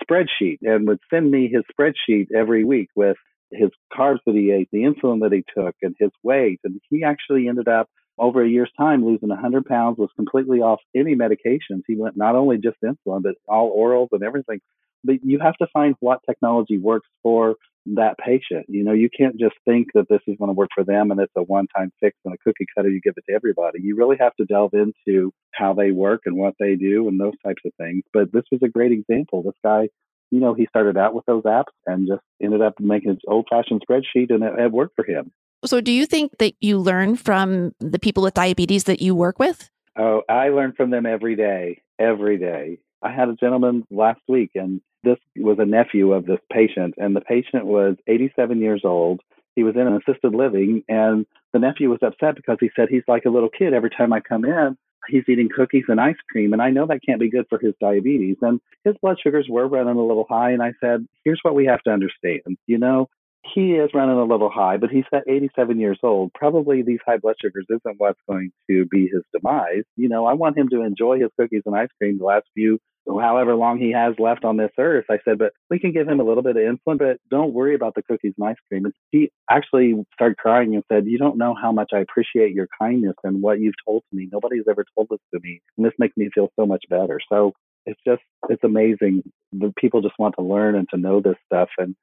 spreadsheet 0.02 0.58
and 0.62 0.86
would 0.86 1.00
send 1.08 1.30
me 1.30 1.48
his 1.48 1.62
spreadsheet 1.72 2.28
every 2.34 2.64
week 2.64 2.90
with 2.94 3.16
his 3.54 3.70
carbs 3.92 4.18
that 4.26 4.34
he 4.34 4.50
ate, 4.50 4.68
the 4.72 4.82
insulin 4.82 5.20
that 5.20 5.32
he 5.32 5.44
took, 5.56 5.74
and 5.82 5.94
his 5.98 6.10
weight. 6.22 6.60
And 6.64 6.80
he 6.90 7.04
actually 7.04 7.48
ended 7.48 7.68
up 7.68 7.88
over 8.16 8.44
a 8.44 8.48
year's 8.48 8.70
time 8.78 9.04
losing 9.04 9.28
100 9.28 9.64
pounds, 9.64 9.98
was 9.98 10.10
completely 10.14 10.60
off 10.60 10.80
any 10.94 11.16
medications. 11.16 11.82
He 11.86 11.96
went 11.96 12.16
not 12.16 12.36
only 12.36 12.58
just 12.58 12.76
insulin, 12.82 13.22
but 13.22 13.34
all 13.48 13.76
orals 13.76 14.08
and 14.12 14.22
everything 14.22 14.60
but 15.04 15.16
you 15.22 15.38
have 15.40 15.56
to 15.58 15.66
find 15.72 15.94
what 16.00 16.20
technology 16.26 16.78
works 16.78 17.08
for 17.22 17.56
that 17.86 18.16
patient. 18.18 18.64
You 18.68 18.82
know, 18.82 18.94
you 18.94 19.10
can't 19.14 19.38
just 19.38 19.56
think 19.66 19.88
that 19.92 20.08
this 20.08 20.22
is 20.26 20.36
going 20.38 20.48
to 20.48 20.54
work 20.54 20.70
for 20.74 20.84
them 20.84 21.10
and 21.10 21.20
it's 21.20 21.32
a 21.36 21.42
one 21.42 21.66
time 21.76 21.92
fix 22.00 22.16
and 22.24 22.32
a 22.32 22.38
cookie 22.38 22.66
cutter 22.74 22.88
you 22.88 23.00
give 23.02 23.14
it 23.16 23.24
to 23.28 23.34
everybody. 23.34 23.80
You 23.82 23.94
really 23.94 24.16
have 24.18 24.34
to 24.36 24.46
delve 24.46 24.72
into 24.72 25.32
how 25.52 25.74
they 25.74 25.90
work 25.90 26.22
and 26.24 26.36
what 26.36 26.54
they 26.58 26.76
do 26.76 27.06
and 27.08 27.20
those 27.20 27.34
types 27.44 27.62
of 27.66 27.72
things. 27.78 28.02
But 28.12 28.32
this 28.32 28.44
was 28.50 28.62
a 28.64 28.68
great 28.68 28.92
example. 28.92 29.42
This 29.42 29.52
guy, 29.62 29.90
you 30.30 30.40
know, 30.40 30.54
he 30.54 30.66
started 30.66 30.96
out 30.96 31.14
with 31.14 31.24
those 31.26 31.44
apps 31.44 31.72
and 31.86 32.08
just 32.08 32.22
ended 32.42 32.62
up 32.62 32.74
making 32.80 33.10
his 33.10 33.20
old 33.26 33.46
fashioned 33.48 33.82
spreadsheet 33.88 34.32
and 34.32 34.42
it, 34.42 34.58
it 34.58 34.72
worked 34.72 34.96
for 34.96 35.04
him. 35.04 35.30
So, 35.64 35.80
do 35.80 35.92
you 35.92 36.04
think 36.04 36.38
that 36.38 36.54
you 36.60 36.78
learn 36.78 37.16
from 37.16 37.72
the 37.80 37.98
people 37.98 38.22
with 38.22 38.34
diabetes 38.34 38.84
that 38.84 39.00
you 39.00 39.14
work 39.14 39.38
with? 39.38 39.70
Oh, 39.96 40.22
I 40.28 40.48
learn 40.48 40.72
from 40.76 40.90
them 40.90 41.06
every 41.06 41.36
day, 41.36 41.82
every 41.98 42.36
day. 42.36 42.78
I 43.02 43.12
had 43.12 43.28
a 43.28 43.34
gentleman 43.34 43.84
last 43.90 44.20
week, 44.28 44.50
and 44.54 44.80
this 45.04 45.18
was 45.36 45.58
a 45.58 45.66
nephew 45.66 46.12
of 46.12 46.26
this 46.26 46.40
patient, 46.52 46.94
and 46.98 47.14
the 47.14 47.20
patient 47.20 47.64
was 47.66 47.96
87 48.06 48.60
years 48.60 48.82
old. 48.84 49.20
He 49.54 49.62
was 49.62 49.76
in 49.76 49.86
an 49.86 50.00
assisted 50.06 50.34
living, 50.34 50.82
and 50.88 51.26
the 51.52 51.60
nephew 51.60 51.90
was 51.90 52.00
upset 52.02 52.34
because 52.34 52.56
he 52.60 52.70
said 52.74 52.88
he's 52.90 53.02
like 53.06 53.24
a 53.24 53.30
little 53.30 53.50
kid. 53.50 53.72
Every 53.72 53.90
time 53.90 54.12
I 54.12 54.20
come 54.20 54.44
in, 54.44 54.76
he's 55.08 55.24
eating 55.28 55.48
cookies 55.54 55.84
and 55.88 56.00
ice 56.00 56.16
cream, 56.30 56.52
and 56.52 56.62
I 56.62 56.70
know 56.70 56.86
that 56.86 57.00
can't 57.06 57.20
be 57.20 57.30
good 57.30 57.46
for 57.48 57.58
his 57.58 57.74
diabetes. 57.80 58.36
And 58.42 58.60
his 58.84 58.96
blood 59.02 59.18
sugars 59.22 59.46
were 59.48 59.68
running 59.68 59.96
a 59.96 60.04
little 60.04 60.26
high, 60.28 60.50
and 60.50 60.62
I 60.62 60.72
said, 60.80 61.06
here's 61.24 61.40
what 61.42 61.54
we 61.54 61.66
have 61.66 61.82
to 61.82 61.90
understand. 61.90 62.58
You 62.66 62.78
know, 62.78 63.08
he 63.52 63.72
is 63.72 63.90
running 63.92 64.16
a 64.16 64.24
little 64.24 64.50
high, 64.50 64.76
but 64.76 64.90
he's 64.90 65.04
at 65.12 65.28
87 65.28 65.78
years 65.78 65.98
old. 66.02 66.32
Probably 66.34 66.82
these 66.82 67.00
high 67.06 67.18
blood 67.18 67.36
sugars 67.40 67.66
isn't 67.68 67.96
what's 67.98 68.20
going 68.28 68.50
to 68.70 68.86
be 68.86 69.08
his 69.12 69.22
demise. 69.32 69.84
You 69.96 70.08
know, 70.08 70.26
I 70.26 70.32
want 70.34 70.56
him 70.56 70.68
to 70.70 70.82
enjoy 70.82 71.20
his 71.20 71.30
cookies 71.38 71.62
and 71.66 71.76
ice 71.76 71.88
cream 71.98 72.18
the 72.18 72.24
last 72.24 72.46
few, 72.54 72.78
however 73.06 73.54
long 73.54 73.78
he 73.78 73.92
has 73.92 74.14
left 74.18 74.44
on 74.44 74.56
this 74.56 74.70
earth. 74.78 75.04
I 75.10 75.18
said, 75.24 75.38
but 75.38 75.52
we 75.68 75.78
can 75.78 75.92
give 75.92 76.08
him 76.08 76.20
a 76.20 76.24
little 76.24 76.42
bit 76.42 76.56
of 76.56 76.62
insulin, 76.62 76.98
but 76.98 77.18
don't 77.30 77.52
worry 77.52 77.74
about 77.74 77.94
the 77.94 78.02
cookies 78.02 78.32
and 78.38 78.48
ice 78.48 78.56
cream. 78.68 78.86
And 78.86 78.94
he 79.10 79.30
actually 79.50 79.94
started 80.14 80.38
crying 80.38 80.74
and 80.74 80.84
said, 80.90 81.06
you 81.06 81.18
don't 81.18 81.38
know 81.38 81.54
how 81.54 81.70
much 81.70 81.90
I 81.92 81.98
appreciate 81.98 82.54
your 82.54 82.68
kindness 82.80 83.16
and 83.24 83.42
what 83.42 83.60
you've 83.60 83.74
told 83.86 84.04
to 84.10 84.16
me. 84.16 84.28
Nobody's 84.32 84.64
ever 84.68 84.84
told 84.96 85.08
this 85.10 85.20
to 85.34 85.40
me. 85.42 85.60
And 85.76 85.84
this 85.84 85.94
makes 85.98 86.16
me 86.16 86.30
feel 86.34 86.48
so 86.58 86.66
much 86.66 86.84
better. 86.88 87.20
So 87.30 87.52
it's 87.84 88.00
just, 88.06 88.22
it's 88.48 88.64
amazing. 88.64 89.22
The 89.52 89.72
people 89.78 90.00
just 90.00 90.18
want 90.18 90.34
to 90.38 90.44
learn 90.44 90.74
and 90.74 90.88
to 90.90 90.96
know 90.96 91.20
this 91.20 91.36
stuff. 91.46 91.68
And 91.76 91.94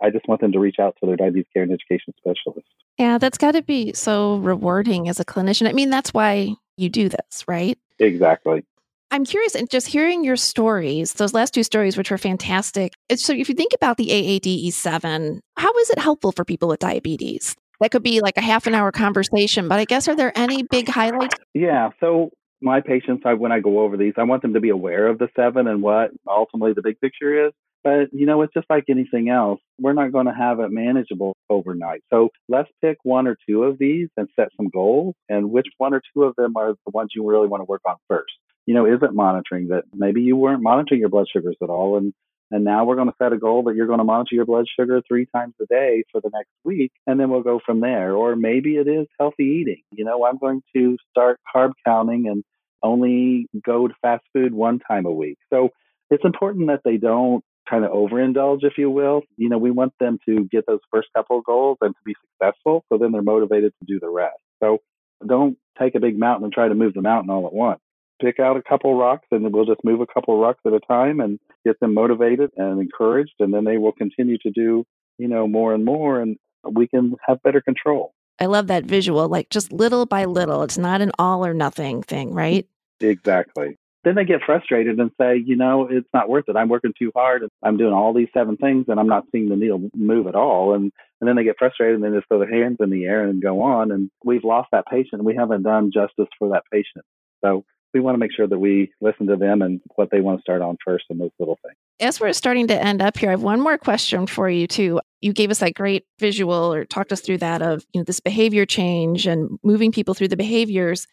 I 0.00 0.10
just 0.10 0.28
want 0.28 0.40
them 0.40 0.52
to 0.52 0.58
reach 0.58 0.76
out 0.78 0.96
to 1.00 1.06
their 1.06 1.16
diabetes 1.16 1.46
care 1.52 1.62
and 1.62 1.72
education 1.72 2.14
specialist. 2.18 2.66
Yeah, 2.98 3.18
that's 3.18 3.38
got 3.38 3.52
to 3.52 3.62
be 3.62 3.92
so 3.92 4.36
rewarding 4.36 5.08
as 5.08 5.20
a 5.20 5.24
clinician. 5.24 5.68
I 5.68 5.72
mean, 5.72 5.90
that's 5.90 6.14
why 6.14 6.54
you 6.76 6.88
do 6.88 7.08
this, 7.08 7.44
right? 7.46 7.78
Exactly. 7.98 8.64
I'm 9.10 9.24
curious, 9.24 9.54
and 9.54 9.70
just 9.70 9.86
hearing 9.86 10.22
your 10.22 10.36
stories, 10.36 11.14
those 11.14 11.32
last 11.32 11.54
two 11.54 11.62
stories, 11.62 11.96
which 11.96 12.10
were 12.10 12.18
fantastic. 12.18 12.92
So, 13.14 13.32
if 13.32 13.48
you 13.48 13.54
think 13.54 13.72
about 13.74 13.96
the 13.96 14.08
AADE7, 14.08 15.40
how 15.56 15.78
is 15.78 15.90
it 15.90 15.98
helpful 15.98 16.32
for 16.32 16.44
people 16.44 16.68
with 16.68 16.80
diabetes? 16.80 17.56
That 17.80 17.90
could 17.90 18.02
be 18.02 18.20
like 18.20 18.36
a 18.36 18.42
half 18.42 18.66
an 18.66 18.74
hour 18.74 18.92
conversation, 18.92 19.68
but 19.68 19.78
I 19.78 19.86
guess 19.86 20.08
are 20.08 20.16
there 20.16 20.36
any 20.36 20.62
big 20.62 20.88
highlights? 20.88 21.36
Yeah. 21.54 21.90
So, 22.00 22.30
my 22.60 22.80
patients, 22.80 23.22
I, 23.24 23.34
when 23.34 23.52
I 23.52 23.60
go 23.60 23.80
over 23.80 23.96
these, 23.96 24.14
I 24.18 24.24
want 24.24 24.42
them 24.42 24.52
to 24.54 24.60
be 24.60 24.68
aware 24.68 25.06
of 25.06 25.18
the 25.18 25.28
seven 25.34 25.68
and 25.68 25.80
what 25.80 26.10
ultimately 26.26 26.74
the 26.74 26.82
big 26.82 27.00
picture 27.00 27.46
is. 27.46 27.52
But, 27.88 28.12
you 28.12 28.26
know, 28.26 28.42
it's 28.42 28.52
just 28.52 28.68
like 28.68 28.84
anything 28.90 29.30
else. 29.30 29.60
We're 29.80 29.94
not 29.94 30.12
going 30.12 30.26
to 30.26 30.34
have 30.34 30.60
it 30.60 30.70
manageable 30.70 31.34
overnight. 31.48 32.02
So 32.12 32.28
let's 32.46 32.68
pick 32.82 32.98
one 33.02 33.26
or 33.26 33.34
two 33.48 33.62
of 33.62 33.78
these 33.78 34.08
and 34.18 34.28
set 34.36 34.48
some 34.58 34.68
goals. 34.68 35.14
And 35.30 35.50
which 35.50 35.68
one 35.78 35.94
or 35.94 36.02
two 36.12 36.24
of 36.24 36.36
them 36.36 36.54
are 36.58 36.74
the 36.84 36.90
ones 36.92 37.12
you 37.14 37.26
really 37.26 37.48
want 37.48 37.62
to 37.62 37.64
work 37.64 37.80
on 37.88 37.96
first? 38.06 38.34
You 38.66 38.74
know, 38.74 38.84
is 38.84 38.98
it 39.00 39.14
monitoring 39.14 39.68
that 39.68 39.84
maybe 39.94 40.20
you 40.20 40.36
weren't 40.36 40.62
monitoring 40.62 41.00
your 41.00 41.08
blood 41.08 41.28
sugars 41.34 41.56
at 41.62 41.70
all? 41.70 41.96
And 41.96 42.12
and 42.50 42.62
now 42.62 42.84
we're 42.84 42.96
going 42.96 43.08
to 43.08 43.14
set 43.22 43.32
a 43.32 43.38
goal 43.38 43.62
that 43.64 43.74
you're 43.74 43.86
going 43.86 44.00
to 44.00 44.04
monitor 44.04 44.34
your 44.34 44.44
blood 44.44 44.66
sugar 44.78 45.00
three 45.08 45.26
times 45.34 45.54
a 45.62 45.66
day 45.66 46.04
for 46.12 46.20
the 46.20 46.30
next 46.32 46.50
week, 46.64 46.92
and 47.06 47.18
then 47.18 47.30
we'll 47.30 47.42
go 47.42 47.58
from 47.64 47.80
there. 47.80 48.14
Or 48.14 48.36
maybe 48.36 48.76
it 48.76 48.88
is 48.88 49.06
healthy 49.18 49.60
eating. 49.62 49.82
You 49.92 50.04
know, 50.04 50.26
I'm 50.26 50.38
going 50.38 50.62
to 50.76 50.98
start 51.10 51.40
carb 51.54 51.72
counting 51.86 52.26
and 52.28 52.44
only 52.82 53.46
go 53.64 53.88
to 53.88 53.94
fast 54.02 54.24
food 54.34 54.52
one 54.52 54.78
time 54.78 55.06
a 55.06 55.10
week. 55.10 55.38
So 55.50 55.70
it's 56.10 56.24
important 56.24 56.68
that 56.68 56.80
they 56.84 56.96
don't 56.96 57.44
kind 57.68 57.84
of 57.84 57.92
overindulge, 57.92 58.62
if 58.62 58.78
you 58.78 58.90
will. 58.90 59.22
You 59.36 59.48
know, 59.48 59.58
we 59.58 59.70
want 59.70 59.92
them 60.00 60.18
to 60.26 60.48
get 60.50 60.66
those 60.66 60.80
first 60.90 61.08
couple 61.14 61.38
of 61.38 61.44
goals 61.44 61.78
and 61.80 61.94
to 61.94 62.00
be 62.04 62.14
successful. 62.30 62.84
So 62.90 62.98
then 62.98 63.12
they're 63.12 63.22
motivated 63.22 63.72
to 63.80 63.86
do 63.86 64.00
the 64.00 64.08
rest. 64.08 64.38
So 64.62 64.78
don't 65.26 65.56
take 65.78 65.94
a 65.94 66.00
big 66.00 66.18
mountain 66.18 66.44
and 66.44 66.52
try 66.52 66.68
to 66.68 66.74
move 66.74 66.94
the 66.94 67.02
mountain 67.02 67.30
all 67.30 67.46
at 67.46 67.52
once. 67.52 67.80
Pick 68.20 68.40
out 68.40 68.56
a 68.56 68.62
couple 68.62 68.96
rocks 68.96 69.26
and 69.30 69.52
we'll 69.52 69.64
just 69.64 69.84
move 69.84 70.00
a 70.00 70.06
couple 70.06 70.40
rocks 70.40 70.60
at 70.66 70.72
a 70.72 70.80
time 70.80 71.20
and 71.20 71.38
get 71.64 71.78
them 71.80 71.94
motivated 71.94 72.50
and 72.56 72.80
encouraged. 72.80 73.34
And 73.38 73.54
then 73.54 73.64
they 73.64 73.78
will 73.78 73.92
continue 73.92 74.38
to 74.38 74.50
do, 74.50 74.84
you 75.18 75.28
know, 75.28 75.46
more 75.46 75.74
and 75.74 75.84
more 75.84 76.20
and 76.20 76.36
we 76.64 76.88
can 76.88 77.14
have 77.26 77.42
better 77.42 77.60
control. 77.60 78.12
I 78.40 78.46
love 78.46 78.68
that 78.68 78.84
visual, 78.84 79.28
like 79.28 79.50
just 79.50 79.72
little 79.72 80.06
by 80.06 80.24
little. 80.24 80.62
It's 80.62 80.78
not 80.78 81.00
an 81.00 81.12
all 81.18 81.44
or 81.44 81.54
nothing 81.54 82.02
thing, 82.02 82.32
right? 82.32 82.66
Exactly 83.00 83.76
then 84.04 84.14
they 84.14 84.24
get 84.24 84.42
frustrated 84.44 84.98
and 84.98 85.10
say, 85.20 85.42
you 85.44 85.56
know, 85.56 85.88
it's 85.90 86.08
not 86.14 86.28
worth 86.28 86.48
it. 86.48 86.56
I'm 86.56 86.68
working 86.68 86.92
too 86.98 87.10
hard. 87.14 87.42
I'm 87.62 87.76
doing 87.76 87.92
all 87.92 88.14
these 88.14 88.28
seven 88.32 88.56
things 88.56 88.86
and 88.88 88.98
I'm 88.98 89.08
not 89.08 89.24
seeing 89.32 89.48
the 89.48 89.56
needle 89.56 89.90
move 89.94 90.26
at 90.26 90.34
all. 90.34 90.74
And 90.74 90.92
and 91.20 91.26
then 91.26 91.34
they 91.34 91.42
get 91.42 91.58
frustrated 91.58 91.96
and 91.96 92.04
they 92.04 92.16
just 92.16 92.28
throw 92.28 92.38
their 92.38 92.62
hands 92.62 92.76
in 92.78 92.90
the 92.90 93.04
air 93.04 93.26
and 93.26 93.42
go 93.42 93.62
on. 93.62 93.90
And 93.90 94.08
we've 94.24 94.44
lost 94.44 94.68
that 94.70 94.86
patient. 94.86 95.24
We 95.24 95.34
haven't 95.34 95.64
done 95.64 95.90
justice 95.92 96.28
for 96.38 96.50
that 96.50 96.62
patient. 96.70 97.04
So 97.44 97.64
we 97.92 98.00
want 98.00 98.14
to 98.14 98.18
make 98.18 98.32
sure 98.32 98.46
that 98.46 98.58
we 98.58 98.92
listen 99.00 99.26
to 99.26 99.36
them 99.36 99.62
and 99.62 99.80
what 99.96 100.10
they 100.12 100.20
want 100.20 100.38
to 100.38 100.42
start 100.42 100.62
on 100.62 100.76
first 100.84 101.06
and 101.10 101.20
those 101.20 101.30
little 101.40 101.58
things. 101.64 101.74
As 102.00 102.20
we're 102.20 102.32
starting 102.32 102.68
to 102.68 102.80
end 102.80 103.02
up 103.02 103.16
here, 103.16 103.30
I 103.30 103.32
have 103.32 103.42
one 103.42 103.60
more 103.60 103.78
question 103.78 104.28
for 104.28 104.48
you 104.48 104.68
too. 104.68 105.00
You 105.20 105.32
gave 105.32 105.50
us 105.50 105.58
that 105.58 105.74
great 105.74 106.04
visual 106.20 106.72
or 106.72 106.84
talked 106.84 107.12
us 107.12 107.20
through 107.20 107.38
that 107.38 107.62
of 107.62 107.84
you 107.92 108.00
know 108.00 108.04
this 108.04 108.20
behavior 108.20 108.64
change 108.64 109.26
and 109.26 109.58
moving 109.64 109.90
people 109.90 110.14
through 110.14 110.28
the 110.28 110.36
behaviors 110.36 111.06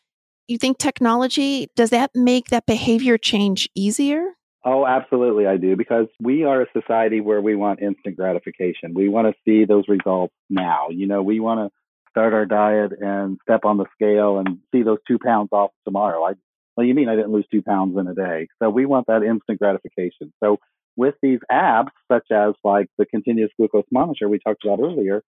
you 0.47 0.57
think 0.57 0.77
technology 0.77 1.69
does 1.75 1.89
that 1.89 2.11
make 2.13 2.47
that 2.47 2.65
behavior 2.65 3.17
change 3.17 3.69
easier? 3.75 4.23
Oh, 4.63 4.85
absolutely, 4.85 5.45
I 5.45 5.57
do, 5.57 5.75
because 5.75 6.07
we 6.19 6.43
are 6.43 6.63
a 6.63 6.65
society 6.73 7.21
where 7.21 7.39
we 7.39 7.55
want 7.55 7.83
instant 7.83 8.17
gratification. 8.17 8.95
We 8.95 9.09
want 9.09 9.27
to 9.27 9.33
see 9.45 9.65
those 9.65 9.83
results 9.87 10.33
now. 10.49 10.87
You 10.89 11.05
know, 11.05 11.21
we 11.21 11.39
want 11.39 11.59
to 11.59 11.71
start 12.09 12.33
our 12.33 12.45
diet 12.45 12.91
and 12.99 13.37
step 13.43 13.63
on 13.63 13.77
the 13.77 13.85
scale 13.93 14.39
and 14.39 14.59
see 14.71 14.81
those 14.81 14.97
two 15.07 15.19
pounds 15.23 15.49
off 15.51 15.69
tomorrow. 15.85 16.23
I, 16.23 16.33
well, 16.75 16.85
you 16.85 16.95
mean 16.95 17.09
I 17.09 17.15
didn't 17.15 17.31
lose 17.31 17.45
two 17.51 17.61
pounds 17.61 17.95
in 17.97 18.07
a 18.07 18.15
day? 18.15 18.47
So 18.57 18.69
we 18.69 18.85
want 18.87 19.05
that 19.07 19.21
instant 19.21 19.59
gratification. 19.59 20.33
So 20.43 20.57
with 20.95 21.15
these 21.21 21.39
apps, 21.51 21.91
such 22.11 22.25
as 22.31 22.53
like 22.63 22.87
the 22.97 23.05
continuous 23.05 23.51
glucose 23.57 23.85
monitor 23.91 24.29
we 24.29 24.39
talked 24.39 24.63
about 24.65 24.79
earlier, 24.79 25.21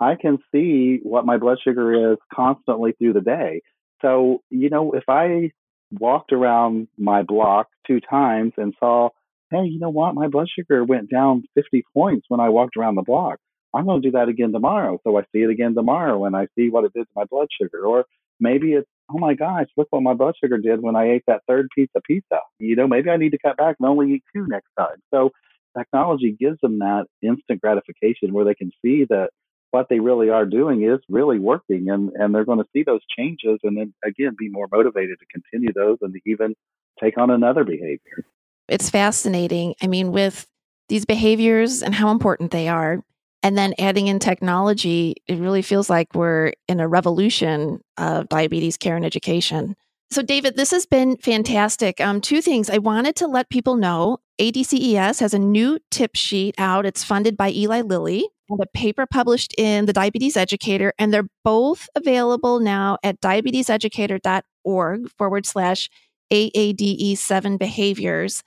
I 0.00 0.16
can 0.20 0.38
see 0.52 0.98
what 1.02 1.24
my 1.24 1.38
blood 1.38 1.58
sugar 1.62 2.12
is 2.12 2.18
constantly 2.34 2.92
through 2.92 3.14
the 3.14 3.20
day. 3.20 3.62
So, 4.02 4.42
you 4.50 4.68
know, 4.68 4.92
if 4.92 5.04
I 5.08 5.52
walked 5.90 6.32
around 6.32 6.88
my 6.98 7.22
block 7.22 7.68
two 7.86 8.00
times 8.00 8.52
and 8.56 8.74
saw, 8.78 9.10
hey, 9.50 9.64
you 9.64 9.78
know 9.78 9.90
what? 9.90 10.14
My 10.14 10.28
blood 10.28 10.48
sugar 10.54 10.84
went 10.84 11.10
down 11.10 11.44
50 11.54 11.84
points 11.94 12.26
when 12.28 12.40
I 12.40 12.48
walked 12.48 12.76
around 12.76 12.96
the 12.96 13.02
block. 13.02 13.38
I'm 13.74 13.86
going 13.86 14.02
to 14.02 14.08
do 14.08 14.12
that 14.18 14.28
again 14.28 14.52
tomorrow. 14.52 14.98
So 15.04 15.16
I 15.16 15.22
see 15.32 15.42
it 15.42 15.50
again 15.50 15.74
tomorrow 15.74 16.24
and 16.24 16.36
I 16.36 16.48
see 16.56 16.68
what 16.68 16.84
it 16.84 16.92
did 16.94 17.04
to 17.04 17.12
my 17.16 17.24
blood 17.24 17.48
sugar. 17.60 17.86
Or 17.86 18.04
maybe 18.38 18.72
it's, 18.72 18.88
oh 19.10 19.18
my 19.18 19.34
gosh, 19.34 19.66
look 19.76 19.88
what 19.90 20.02
my 20.02 20.14
blood 20.14 20.34
sugar 20.42 20.58
did 20.58 20.82
when 20.82 20.96
I 20.96 21.12
ate 21.12 21.24
that 21.26 21.42
third 21.48 21.68
piece 21.74 21.88
of 21.94 22.02
pizza. 22.02 22.40
You 22.58 22.76
know, 22.76 22.86
maybe 22.86 23.10
I 23.10 23.16
need 23.16 23.30
to 23.30 23.38
cut 23.38 23.56
back 23.56 23.76
and 23.78 23.88
only 23.88 24.12
eat 24.14 24.24
two 24.34 24.46
next 24.46 24.68
time. 24.78 24.96
So 25.12 25.30
technology 25.76 26.36
gives 26.38 26.58
them 26.60 26.80
that 26.80 27.06
instant 27.22 27.60
gratification 27.60 28.32
where 28.32 28.44
they 28.44 28.54
can 28.54 28.70
see 28.84 29.06
that 29.08 29.30
what 29.72 29.88
they 29.88 29.98
really 29.98 30.28
are 30.28 30.46
doing 30.46 30.84
is 30.84 31.00
really 31.08 31.38
working 31.38 31.88
and, 31.88 32.10
and 32.14 32.34
they're 32.34 32.44
going 32.44 32.58
to 32.58 32.68
see 32.72 32.82
those 32.84 33.00
changes 33.16 33.58
and 33.64 33.76
then 33.76 33.92
again 34.04 34.36
be 34.38 34.48
more 34.48 34.68
motivated 34.70 35.18
to 35.18 35.26
continue 35.26 35.72
those 35.72 35.98
and 36.02 36.12
to 36.12 36.20
even 36.24 36.54
take 37.02 37.18
on 37.18 37.30
another 37.30 37.64
behavior. 37.64 38.24
It's 38.68 38.90
fascinating. 38.90 39.74
I 39.82 39.86
mean, 39.86 40.12
with 40.12 40.46
these 40.88 41.04
behaviors 41.04 41.82
and 41.82 41.94
how 41.94 42.10
important 42.10 42.50
they 42.50 42.68
are, 42.68 43.02
and 43.42 43.58
then 43.58 43.74
adding 43.78 44.06
in 44.06 44.18
technology, 44.18 45.16
it 45.26 45.38
really 45.38 45.62
feels 45.62 45.90
like 45.90 46.14
we're 46.14 46.52
in 46.68 46.78
a 46.78 46.86
revolution 46.86 47.80
of 47.96 48.28
diabetes 48.28 48.76
care 48.76 48.94
and 48.94 49.04
education. 49.04 49.74
So, 50.12 50.22
David, 50.22 50.56
this 50.56 50.70
has 50.70 50.86
been 50.86 51.16
fantastic. 51.16 52.00
Um, 52.00 52.20
two 52.20 52.40
things. 52.40 52.70
I 52.70 52.78
wanted 52.78 53.16
to 53.16 53.26
let 53.26 53.48
people 53.48 53.76
know 53.76 54.18
ADCES 54.40 55.20
has 55.20 55.34
a 55.34 55.38
new 55.38 55.78
tip 55.90 56.16
sheet 56.16 56.54
out. 56.58 56.86
It's 56.86 57.04
funded 57.04 57.36
by 57.36 57.50
Eli 57.50 57.82
Lilly 57.82 58.26
and 58.48 58.60
a 58.60 58.66
paper 58.66 59.06
published 59.06 59.54
in 59.58 59.86
the 59.86 59.92
Diabetes 59.92 60.36
Educator. 60.36 60.92
And 60.98 61.12
they're 61.12 61.28
both 61.44 61.88
available 61.94 62.58
now 62.60 62.98
at 63.02 63.20
diabeteseducator.org 63.20 65.10
forward 65.10 65.46
slash 65.46 65.90
AADE7 66.32 67.58
behaviors. 67.58 68.42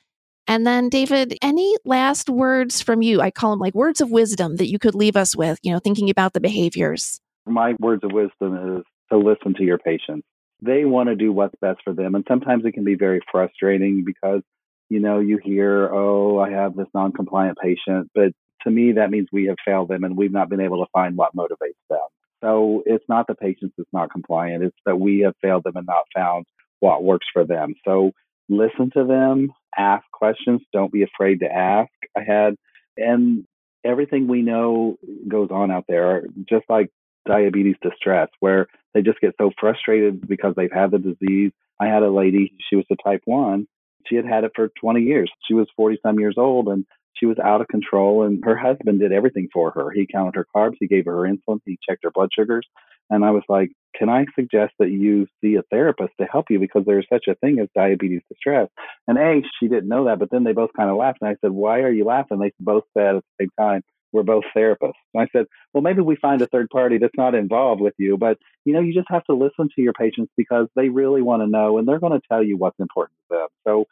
And 0.48 0.66
then, 0.66 0.90
David, 0.90 1.38
any 1.42 1.76
last 1.86 2.30
words 2.30 2.82
from 2.82 3.02
you? 3.02 3.22
I 3.22 3.32
call 3.32 3.52
them 3.52 3.60
like 3.60 3.74
words 3.74 4.02
of 4.02 4.12
wisdom 4.12 4.58
that 4.58 4.70
you 4.70 4.78
could 4.78 4.96
leave 4.96 5.16
us 5.16 5.36
with, 5.36 5.60
you 5.64 5.72
know, 5.72 5.80
thinking 5.80 6.10
about 6.10 6.34
the 6.34 6.40
behaviors. 6.40 7.20
My 7.46 7.74
words 7.80 8.04
of 8.04 8.12
wisdom 8.12 8.78
is 8.78 8.84
to 9.12 9.18
listen 9.18 9.54
to 9.56 9.64
your 9.64 9.78
patients 9.78 10.28
they 10.62 10.86
want 10.86 11.10
to 11.10 11.16
do 11.16 11.32
what's 11.32 11.56
best 11.62 11.80
for 11.84 11.94
them. 11.94 12.16
And 12.16 12.24
sometimes 12.28 12.66
it 12.66 12.74
can 12.74 12.84
be 12.84 12.96
very 12.96 13.22
frustrating 13.32 14.04
because 14.06 14.42
you 14.90 15.00
know, 15.00 15.20
you 15.20 15.40
hear, 15.44 15.90
oh, 15.94 16.40
I 16.40 16.52
have 16.52 16.76
this 16.76 16.88
non 16.94 17.12
compliant 17.12 17.58
patient. 17.62 18.10
But 18.14 18.32
to 18.64 18.72
me, 18.72 18.94
that 18.94 19.12
means 19.12 19.28
we 19.32 19.46
have 19.46 19.58
failed 19.66 19.90
them 19.90 20.04
and 20.04 20.18
we've 20.18 20.32
not 20.32 20.50
been 20.50 20.62
able 20.62 20.84
to 20.84 20.90
find 20.92 21.16
what 21.16 21.36
motivates 21.36 21.82
them. 21.90 22.00
So 22.44 22.84
it's 22.86 23.06
not 23.08 23.28
the 23.28 23.36
patients 23.36 23.74
that's 23.78 23.90
not 23.94 24.12
compliant, 24.12 24.64
it's 24.64 24.76
that 24.86 25.00
we 25.00 25.22
have 25.22 25.34
failed 25.42 25.64
them 25.64 25.76
and 25.76 25.88
not 25.88 26.04
found 26.14 26.46
what 26.80 27.04
works 27.04 27.28
for 27.34 27.46
them. 27.46 27.74
So 27.86 28.12
listen 28.50 28.92
to 28.96 29.06
them, 29.06 29.52
ask 29.76 30.04
questions, 30.12 30.62
don't 30.72 30.92
be 30.92 31.04
afraid 31.04 31.40
to 31.40 31.52
ask. 31.52 31.92
I 32.16 32.22
had, 32.22 32.56
and 32.98 33.46
everything 33.84 34.28
we 34.28 34.42
know 34.42 34.98
goes 35.28 35.50
on 35.52 35.72
out 35.72 35.86
there, 35.88 36.24
just 36.48 36.66
like 36.70 36.90
diabetes 37.26 37.76
distress, 37.82 38.30
where 38.40 38.68
they 38.94 39.02
just 39.02 39.22
get 39.22 39.36
so 39.40 39.52
frustrated 39.60 40.28
because 40.28 40.54
they've 40.56 40.72
had 40.72 40.92
the 40.92 41.00
disease. 41.00 41.52
I 41.80 41.88
had 41.88 42.04
a 42.04 42.12
lady, 42.12 42.54
she 42.70 42.76
was 42.76 42.86
a 42.92 42.96
type 43.04 43.22
1. 43.26 43.68
She 44.08 44.16
had 44.16 44.26
had 44.26 44.44
it 44.44 44.52
for 44.56 44.70
20 44.80 45.02
years. 45.02 45.32
She 45.48 45.54
was 45.54 45.68
40 45.76 46.00
some 46.04 46.20
years 46.20 46.36
old 46.38 46.68
and 46.68 46.86
she 47.14 47.26
was 47.26 47.38
out 47.40 47.62
of 47.62 47.68
control. 47.68 48.24
And 48.24 48.44
her 48.44 48.56
husband 48.58 49.00
did 49.00 49.12
everything 49.12 49.50
for 49.54 49.72
her. 49.72 49.92
He 49.92 50.08
counted 50.08 50.36
her 50.36 50.48
carbs, 50.56 50.76
he 50.80 50.88
gave 50.88 51.06
her 51.06 51.26
her 51.26 51.32
insulin, 51.32 51.60
he 51.66 51.78
checked 51.88 52.04
her 52.04 52.12
blood 52.12 52.30
sugars. 52.34 52.68
And 53.10 53.24
I 53.24 53.32
was 53.32 53.44
like, 53.48 53.72
can 53.96 54.10
I 54.10 54.26
suggest 54.34 54.74
that 54.80 54.90
you 54.90 55.28
see 55.40 55.56
a 55.56 55.62
therapist 55.70 56.14
to 56.20 56.26
help 56.26 56.48
you 56.50 56.60
because 56.60 56.84
there's 56.86 57.06
such 57.12 57.26
a 57.30 57.36
thing 57.36 57.60
as 57.60 57.68
diabetes 57.76 58.22
distress? 58.30 58.68
And 59.08 59.18
A, 59.18 59.42
she 59.60 59.68
didn't 59.68 59.88
know 59.88 60.06
that, 60.06 60.20
but 60.20 60.32
then 60.32 60.44
they 60.44 60.54
both 60.54 60.72
kind 60.76 60.90
of 60.90 60.98
laughed. 60.98 61.20
And 61.22 61.30
I 61.30 61.36
said, 61.40 61.52
why 61.52 61.82
are 61.82 61.92
you 61.92 62.04
laughing? 62.04 62.40
They 62.40 62.52
both 62.60 62.84
said 62.98 63.16
at 63.16 63.24
the 63.38 63.44
same 63.44 63.52
time, 63.60 63.84
we're 64.16 64.24
both 64.24 64.46
therapists. 64.56 64.94
And 65.14 65.22
I 65.22 65.28
said, 65.32 65.46
well, 65.74 65.82
maybe 65.82 66.02
we 66.02 66.16
find 66.16 66.42
a 66.42 66.48
third 66.48 66.70
party 66.70 66.98
that's 66.98 67.18
not 67.18 67.36
involved 67.36 67.82
with 67.82 67.94
you, 67.98 68.18
but 68.18 68.40
you 68.64 68.74
know, 68.74 68.80
you 68.80 68.94
just 68.94 69.10
have 69.10 69.26
to 69.26 69.36
listen 69.36 69.70
to 69.76 69.82
your 69.82 69.94
patients 69.94 70.32
because 70.38 70.68
they 70.76 70.90
really 70.90 71.22
want 71.22 71.42
to 71.44 71.48
know 71.48 71.78
and 71.78 71.88
they're 71.88 72.00
going 72.00 72.20
to 72.20 72.28
tell 72.28 72.42
you 72.42 72.58
what's 72.58 72.80
important 72.80 73.18
to 73.30 73.38
them. 73.38 73.48
So 73.68 73.86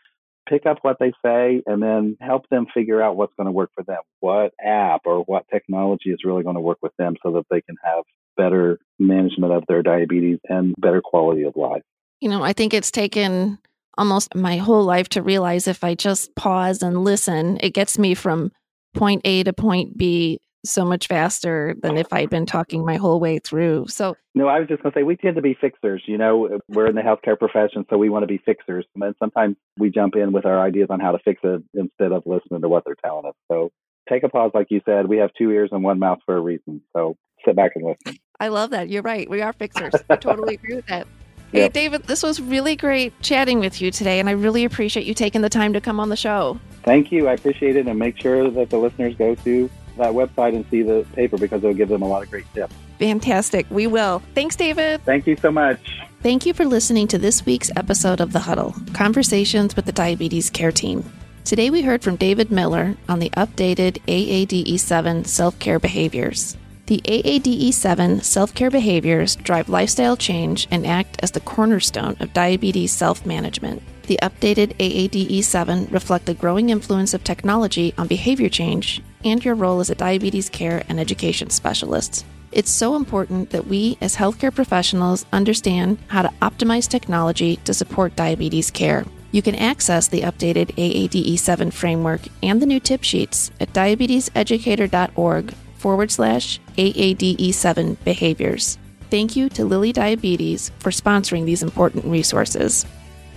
pick 0.48 0.65
up 0.65 0.80
what 0.82 0.98
they 1.00 1.12
say 1.24 1.62
and 1.65 1.82
then 1.82 2.18
help 2.20 2.48
them 2.50 2.68
figure 2.74 3.01
out 3.01 3.15
what's 3.15 3.34
going 3.36 3.46
to 3.46 3.51
work 3.51 3.72
for 3.75 3.84
them. 3.84 4.01
What 4.22 4.53
app 4.63 5.01
or 5.06 5.20
what 5.20 5.46
technology 5.51 6.12
is 6.12 6.24
really 6.24 6.44
going 6.44 6.56
to 6.56 6.62
work 6.62 6.80
with 6.82 6.96
them 6.98 7.15
so 7.22 7.34
that 7.34 7.46
they 7.50 7.62
can 7.62 7.75
have 7.84 8.03
better 8.36 8.80
management 9.00 9.53
of 9.53 9.63
their 9.68 9.84
diabetes 9.84 10.39
and 10.50 10.74
better 10.77 11.01
quality 11.01 11.44
of 11.44 11.56
life. 11.56 11.84
You 12.20 12.30
know, 12.30 12.44
I 12.44 12.53
think 12.53 12.74
it's 12.74 12.92
taken 12.92 13.60
almost 13.98 14.34
my 14.34 14.58
whole 14.58 14.84
life 14.84 15.10
to 15.10 15.22
realize 15.22 15.68
if 15.68 15.84
I 15.84 15.94
just 15.96 16.34
pause 16.36 16.82
and 16.82 17.03
listen, 17.03 17.58
it 17.62 17.74
gets 17.74 18.00
me 18.00 18.15
from 18.15 18.51
point 18.93 19.21
A 19.25 19.43
to 19.43 19.53
point 19.53 19.97
B 19.97 20.39
so 20.65 20.85
much 20.85 21.07
faster 21.07 21.75
than 21.81 21.97
if 21.97 22.12
I'd 22.13 22.29
been 22.29 22.45
talking 22.45 22.85
my 22.85 22.95
whole 22.95 23.19
way 23.19 23.39
through. 23.39 23.88
So, 23.89 24.15
no, 24.33 24.47
I 24.47 24.59
was 24.59 24.69
just 24.69 24.81
going 24.81 24.93
to 24.93 25.00
say 25.00 25.03
we 25.03 25.17
tend 25.17 25.35
to 25.35 25.41
be 25.41 25.57
fixers. 25.59 26.01
You 26.05 26.17
know, 26.17 26.59
we're 26.69 26.88
in 26.88 26.95
the 26.95 27.01
healthcare 27.01 27.38
profession, 27.38 27.85
so 27.89 27.97
we 27.97 28.09
want 28.09 28.23
to 28.23 28.27
be 28.27 28.38
fixers. 28.38 28.85
And 28.95 29.15
sometimes 29.19 29.57
we 29.77 29.89
jump 29.89 30.15
in 30.15 30.31
with 30.31 30.45
our 30.45 30.62
ideas 30.62 30.88
on 30.89 31.00
how 31.00 31.12
to 31.12 31.19
fix 31.19 31.41
it 31.43 31.63
instead 31.73 32.12
of 32.12 32.23
listening 32.25 32.62
to 32.62 32.69
what 32.69 32.83
they're 32.85 32.95
telling 33.03 33.25
us. 33.25 33.35
So, 33.51 33.71
take 34.09 34.23
a 34.23 34.29
pause, 34.29 34.51
like 34.53 34.67
you 34.69 34.81
said. 34.85 35.07
We 35.07 35.17
have 35.17 35.31
two 35.38 35.51
ears 35.51 35.69
and 35.71 35.83
one 35.83 36.00
mouth 36.00 36.19
for 36.25 36.38
a 36.38 36.41
reason. 36.41 36.81
So, 36.95 37.17
sit 37.45 37.55
back 37.55 37.71
and 37.75 37.85
listen. 37.85 38.19
I 38.39 38.47
love 38.47 38.69
that. 38.71 38.89
You're 38.89 39.03
right. 39.03 39.29
We 39.29 39.41
are 39.41 39.53
fixers. 39.53 39.93
I 40.09 40.15
totally 40.15 40.55
agree 40.63 40.75
with 40.75 40.88
that. 40.88 41.07
Hey, 41.51 41.63
yep. 41.63 41.73
David, 41.73 42.03
this 42.05 42.23
was 42.23 42.41
really 42.41 42.75
great 42.75 43.13
chatting 43.21 43.59
with 43.59 43.79
you 43.79 43.91
today, 43.91 44.19
and 44.19 44.27
I 44.27 44.31
really 44.31 44.65
appreciate 44.65 45.05
you 45.05 45.13
taking 45.13 45.41
the 45.41 45.50
time 45.50 45.73
to 45.73 45.81
come 45.81 46.00
on 46.00 46.09
the 46.09 46.15
show. 46.15 46.59
Thank 46.83 47.11
you. 47.11 47.27
I 47.27 47.33
appreciate 47.33 47.75
it, 47.75 47.87
and 47.87 47.97
make 47.97 48.17
sure 48.19 48.49
that 48.49 48.69
the 48.69 48.77
listeners 48.77 49.15
go 49.15 49.35
to 49.35 49.69
that 49.97 50.11
website 50.11 50.55
and 50.55 50.65
see 50.69 50.81
the 50.81 51.05
paper 51.13 51.37
because 51.37 51.63
it'll 51.63 51.73
give 51.73 51.89
them 51.89 52.01
a 52.01 52.07
lot 52.07 52.23
of 52.23 52.29
great 52.29 52.51
tips. 52.53 52.73
Fantastic. 52.99 53.65
We 53.69 53.87
will. 53.87 54.21
Thanks, 54.33 54.55
David. 54.55 55.01
Thank 55.03 55.27
you 55.27 55.35
so 55.37 55.51
much. 55.51 55.79
Thank 56.21 56.45
you 56.45 56.53
for 56.53 56.65
listening 56.65 57.07
to 57.09 57.17
this 57.17 57.45
week's 57.45 57.69
episode 57.75 58.21
of 58.21 58.31
The 58.31 58.39
Huddle 58.39 58.73
Conversations 58.93 59.75
with 59.75 59.85
the 59.85 59.91
Diabetes 59.91 60.49
Care 60.49 60.71
Team. 60.71 61.03
Today 61.43 61.69
we 61.69 61.81
heard 61.81 62.01
from 62.01 62.15
David 62.15 62.49
Miller 62.49 62.95
on 63.09 63.19
the 63.19 63.29
updated 63.31 63.99
AADE 64.07 64.79
7 64.79 65.25
self 65.25 65.59
care 65.59 65.79
behaviors. 65.79 66.55
The 66.85 67.01
AADE 67.01 67.73
7 67.73 68.21
self 68.21 68.53
care 68.53 68.71
behaviors 68.71 69.35
drive 69.35 69.67
lifestyle 69.67 70.15
change 70.15 70.67
and 70.72 70.87
act 70.87 71.19
as 71.22 71.31
the 71.31 71.41
cornerstone 71.41 72.15
of 72.22 72.31
diabetes 72.31 72.93
self 72.93 73.25
management. 73.25 73.83
The 74.05 74.20
updated 74.22 74.75
AADE 74.79 75.44
7 75.44 75.87
reflect 75.89 76.25
the 76.25 76.33
growing 76.33 76.70
influence 76.70 77.13
of 77.13 77.24
technology 77.24 77.94
on 77.98 78.07
behavior 78.07 78.50
change 78.50 79.01
and 79.24 79.44
your 79.44 79.55
role 79.55 79.79
as 79.79 79.89
a 79.89 79.96
diabetes 79.96 80.50
care 80.50 80.83
and 80.89 81.00
education 81.00 81.50
specialist. 81.50 82.25
It's 82.51 82.70
so 82.70 82.96
important 82.96 83.51
that 83.51 83.68
we, 83.68 83.98
as 84.01 84.18
healthcare 84.18 84.53
professionals, 84.53 85.25
understand 85.31 86.00
how 86.07 86.22
to 86.22 86.33
optimize 86.42 86.87
technology 86.87 87.55
to 87.63 87.74
support 87.74 88.16
diabetes 88.16 88.70
care. 88.70 89.05
You 89.31 89.42
can 89.42 89.55
access 89.55 90.07
the 90.07 90.22
updated 90.22 90.75
AADE 90.75 91.39
7 91.39 91.72
framework 91.72 92.22
and 92.44 92.61
the 92.61 92.68
new 92.68 92.79
tip 92.79 93.03
sheets 93.03 93.51
at 93.59 93.74
diabeteseducator.org 93.74 95.53
forward 95.77 96.11
slash 96.11 96.59
AADE7 96.77 98.03
behaviors. 98.03 98.77
Thank 99.09 99.35
you 99.35 99.50
to 99.50 99.66
Lilly 99.66 99.92
Diabetes 99.94 100.72
for 100.79 100.92
sponsoring 100.92 101.46
these 101.46 101.63
important 101.63 102.05
resources. 102.05 102.85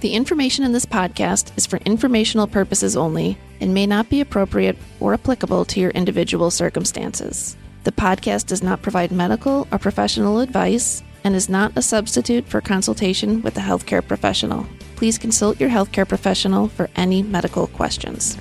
The 0.00 0.12
information 0.12 0.64
in 0.64 0.72
this 0.72 0.84
podcast 0.84 1.56
is 1.56 1.64
for 1.64 1.78
informational 1.78 2.46
purposes 2.46 2.96
only 2.96 3.38
and 3.60 3.72
may 3.72 3.86
not 3.86 4.10
be 4.10 4.20
appropriate 4.20 4.76
or 5.00 5.14
applicable 5.14 5.64
to 5.64 5.80
your 5.80 5.90
individual 5.90 6.50
circumstances. 6.50 7.56
The 7.84 7.92
podcast 7.92 8.46
does 8.46 8.62
not 8.62 8.82
provide 8.82 9.10
medical 9.10 9.66
or 9.72 9.78
professional 9.78 10.40
advice 10.40 11.02
and 11.24 11.34
is 11.34 11.48
not 11.48 11.72
a 11.76 11.82
substitute 11.82 12.46
for 12.46 12.60
consultation 12.60 13.40
with 13.40 13.56
a 13.56 13.60
healthcare 13.60 14.06
professional. 14.06 14.66
Please 14.96 15.18
consult 15.18 15.58
your 15.58 15.70
healthcare 15.70 16.06
professional 16.06 16.68
for 16.68 16.90
any 16.94 17.22
medical 17.22 17.66
questions. 17.66 18.36